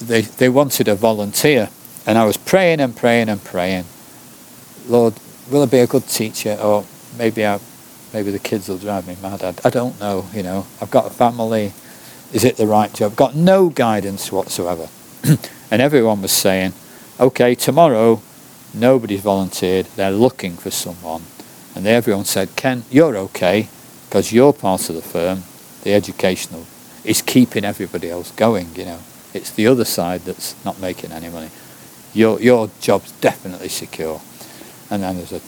[0.00, 1.68] they they wanted a volunteer,
[2.06, 3.84] and I was praying and praying and praying.
[4.88, 5.14] Lord,
[5.50, 6.84] will I be a good teacher, or
[7.18, 7.58] maybe I,
[8.12, 9.42] maybe the kids will drive me mad.
[9.42, 10.26] I, I don't know.
[10.32, 11.72] You know, I've got a family.
[12.32, 13.12] Is it the right job?
[13.12, 14.88] I've got no guidance whatsoever.
[15.70, 16.72] and everyone was saying,
[17.20, 18.20] okay, tomorrow
[18.72, 19.86] nobody's volunteered.
[19.96, 21.22] They're looking for someone.
[21.74, 23.68] And everyone said, Ken, you're okay
[24.08, 25.42] because you're part of the firm.
[25.82, 26.66] The educational
[27.04, 29.00] is keeping everybody else going, you know.
[29.32, 31.50] It's the other side that's not making any money.
[32.12, 34.20] Your, your job's definitely secure.
[34.90, 35.40] And then there's a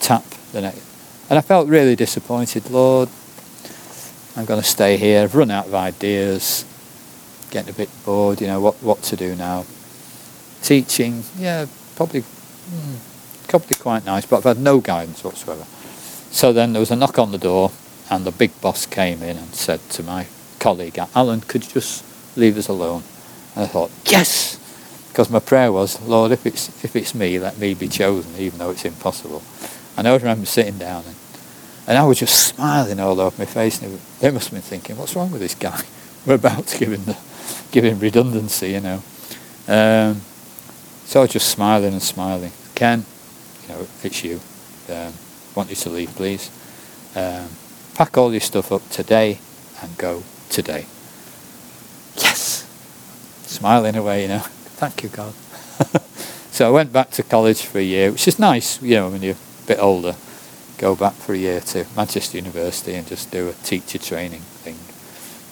[0.00, 0.82] tap the next.
[1.30, 2.70] And I felt really disappointed.
[2.70, 3.08] Lord,
[4.36, 5.22] I'm going to stay here.
[5.22, 6.64] I've run out of ideas.
[7.50, 8.40] getting a bit bored.
[8.40, 9.64] You know what what to do now.
[10.62, 11.66] Teaching, yeah,
[11.96, 12.96] probably hmm,
[13.48, 15.64] probably quite nice, but I've had no guidance whatsoever.
[16.30, 17.70] So then there was a knock on the door,
[18.10, 20.26] and the big boss came in and said to my
[20.58, 22.04] colleague, Alan, could you just
[22.36, 23.02] leave us alone?
[23.54, 24.56] And I thought, yes,
[25.12, 28.58] because my prayer was, Lord, if it's if it's me, let me be chosen, even
[28.58, 29.42] though it's impossible.
[29.94, 31.16] And I remember sitting down and,
[31.86, 34.96] and I was just smiling all over my face, and they must have been thinking,
[34.96, 35.82] what's wrong with this guy?
[36.26, 37.18] We're about to give him the
[37.70, 39.02] give him redundancy, you know.
[39.68, 40.22] Um,
[41.04, 42.52] so I was just smiling and smiling.
[42.74, 43.04] Ken,
[43.62, 44.40] you know, it's you.
[44.88, 45.12] Um,
[45.54, 46.50] want you to leave, please.
[47.14, 47.48] Um,
[47.94, 49.40] pack all your stuff up today
[49.82, 50.86] and go today.
[52.16, 52.66] Yes!
[53.42, 54.44] Smiling away, you know.
[54.82, 55.32] Thank you, God.
[56.50, 59.22] so I went back to college for a year, which is nice, you know, when
[59.22, 60.16] you're a bit older.
[60.76, 64.74] Go back for a year to Manchester University and just do a teacher training thing.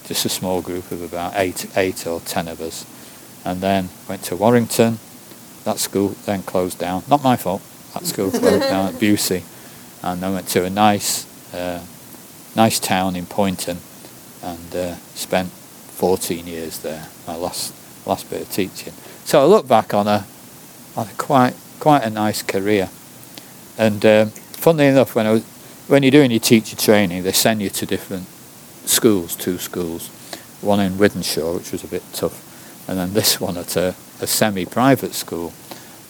[0.09, 2.85] Just a small group of about eight, eight or ten of us.
[3.45, 4.99] And then went to Warrington,
[5.63, 7.05] that school then closed down.
[7.09, 7.63] Not my fault.
[7.95, 9.45] That school closed down at Bewsey,
[10.03, 11.85] and I went to a nice, uh,
[12.57, 13.79] nice town in Poynton,
[14.43, 17.07] and uh, spent 14 years there.
[17.29, 17.77] My last
[18.07, 18.93] last bit of teaching.
[19.31, 20.27] So I look back on a
[20.97, 22.91] on a quite quite a nice career.
[23.79, 25.45] And um, funnily enough, when I was
[25.87, 28.27] when you're doing your teacher training, they send you to different
[28.87, 30.09] schools, two schools,
[30.61, 32.43] one in Wythenshawe, which was a bit tough,
[32.89, 35.53] and then this one at a, a semi-private school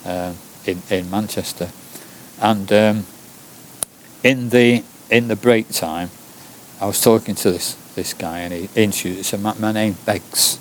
[0.07, 0.33] uh,
[0.65, 1.69] in in Manchester,
[2.41, 3.05] and um,
[4.25, 6.09] in the in the break time,
[6.81, 9.33] I was talking to this this guy, and he introduced.
[9.33, 10.59] He "My, my name Beggs."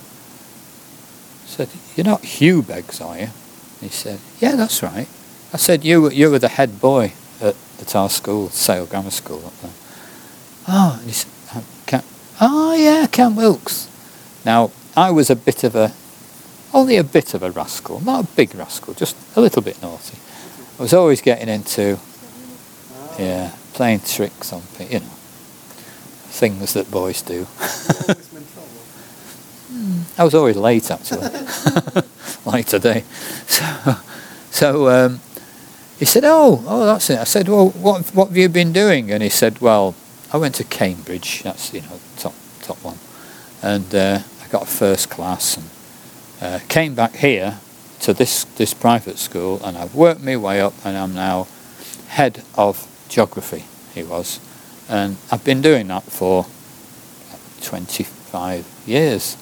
[1.45, 1.69] Said,
[1.99, 3.27] "You're not Hugh Beggs, are you?"
[3.81, 5.09] He said, "Yeah, that's right."
[5.53, 7.11] I said, "You were you were the head boy
[7.41, 9.73] at, at our school, Sale Grammar School up there."
[10.69, 12.03] Oh, and he said, "Uh, Cam,
[12.39, 13.89] "Oh yeah, Cam Wilks."
[14.45, 15.91] Now I was a bit of a
[16.73, 20.17] only a bit of a rascal, not a big rascal, just a little bit naughty.
[20.77, 21.99] I was always getting into,
[23.17, 25.05] yeah, playing tricks on you know,
[26.31, 27.45] things that boys do.
[30.17, 31.29] I was always late actually,
[32.45, 33.03] like today.
[33.47, 33.95] So,
[34.51, 35.21] so um,
[35.97, 39.11] he said, "Oh, oh, that's it." I said, "Well, what what have you been doing?"
[39.11, 39.95] And he said, "Well,
[40.33, 41.43] I went to Cambridge.
[41.43, 42.99] That's you know top top one,
[43.61, 45.69] and uh, I got first class and."
[46.41, 47.59] Uh, came back here
[47.99, 51.47] to this, this private school and I've worked my way up and I'm now
[52.07, 54.39] head of geography, he was.
[54.87, 56.45] And I've been doing that for
[57.61, 59.35] 25 years.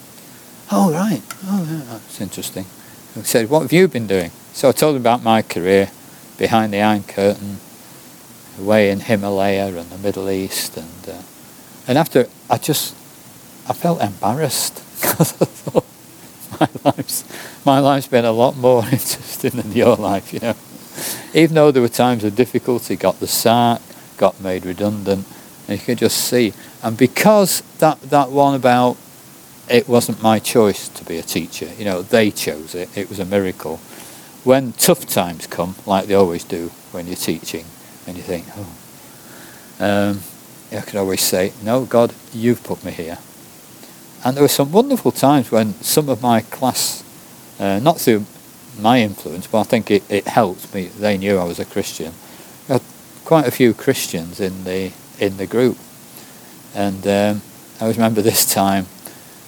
[0.71, 1.21] Oh, right.
[1.45, 2.65] Oh, yeah, that's interesting.
[3.15, 4.31] He said, what have you been doing?
[4.53, 5.91] So I told him about my career
[6.37, 7.57] behind the Iron Curtain,
[8.59, 10.75] away in Himalaya and the Middle East.
[10.77, 11.21] And, uh,
[11.87, 12.93] and after, I just,
[13.67, 15.85] I felt embarrassed because I thought,
[16.59, 17.23] my life's
[17.65, 20.55] my life's been a lot more interesting than your life, you know.
[21.33, 23.81] Even though there were times of difficulty, got the sack,
[24.17, 25.27] got made redundant,
[25.67, 26.53] and you could just see.
[26.81, 28.97] And because that that one about
[29.69, 32.95] it wasn't my choice to be a teacher, you know, they chose it.
[32.97, 33.77] It was a miracle.
[34.43, 37.65] When tough times come, like they always do when you're teaching,
[38.05, 38.69] and you think, oh,
[39.79, 40.21] um,
[40.71, 43.17] I could always say, no, God, you've put me here.
[44.23, 47.03] And there were some wonderful times when some of my class,
[47.59, 48.25] uh, not through
[48.79, 50.85] my influence, but I think it, it helped me.
[50.85, 52.13] They knew I was a Christian.
[52.67, 52.81] We had
[53.25, 55.77] quite a few Christians in the in the group,
[56.75, 57.41] and um,
[57.79, 58.85] I always remember this time,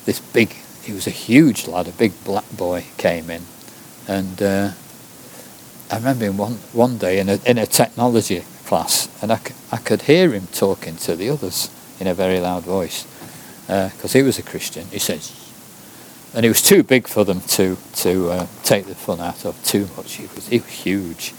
[0.10, 3.44] this big, he was a huge lad, a big black boy came in,
[4.07, 4.72] and uh,
[5.91, 9.40] I remember him one one day in a in a technology class, and I,
[9.72, 11.69] I could hear him talking to the others
[11.99, 13.06] in a very loud voice
[13.68, 14.88] because he was a Christian.
[14.88, 15.31] He says,
[16.34, 19.64] and he was too big for them to to uh, take the fun out of
[19.64, 20.14] too much.
[20.14, 21.34] He was, he was huge.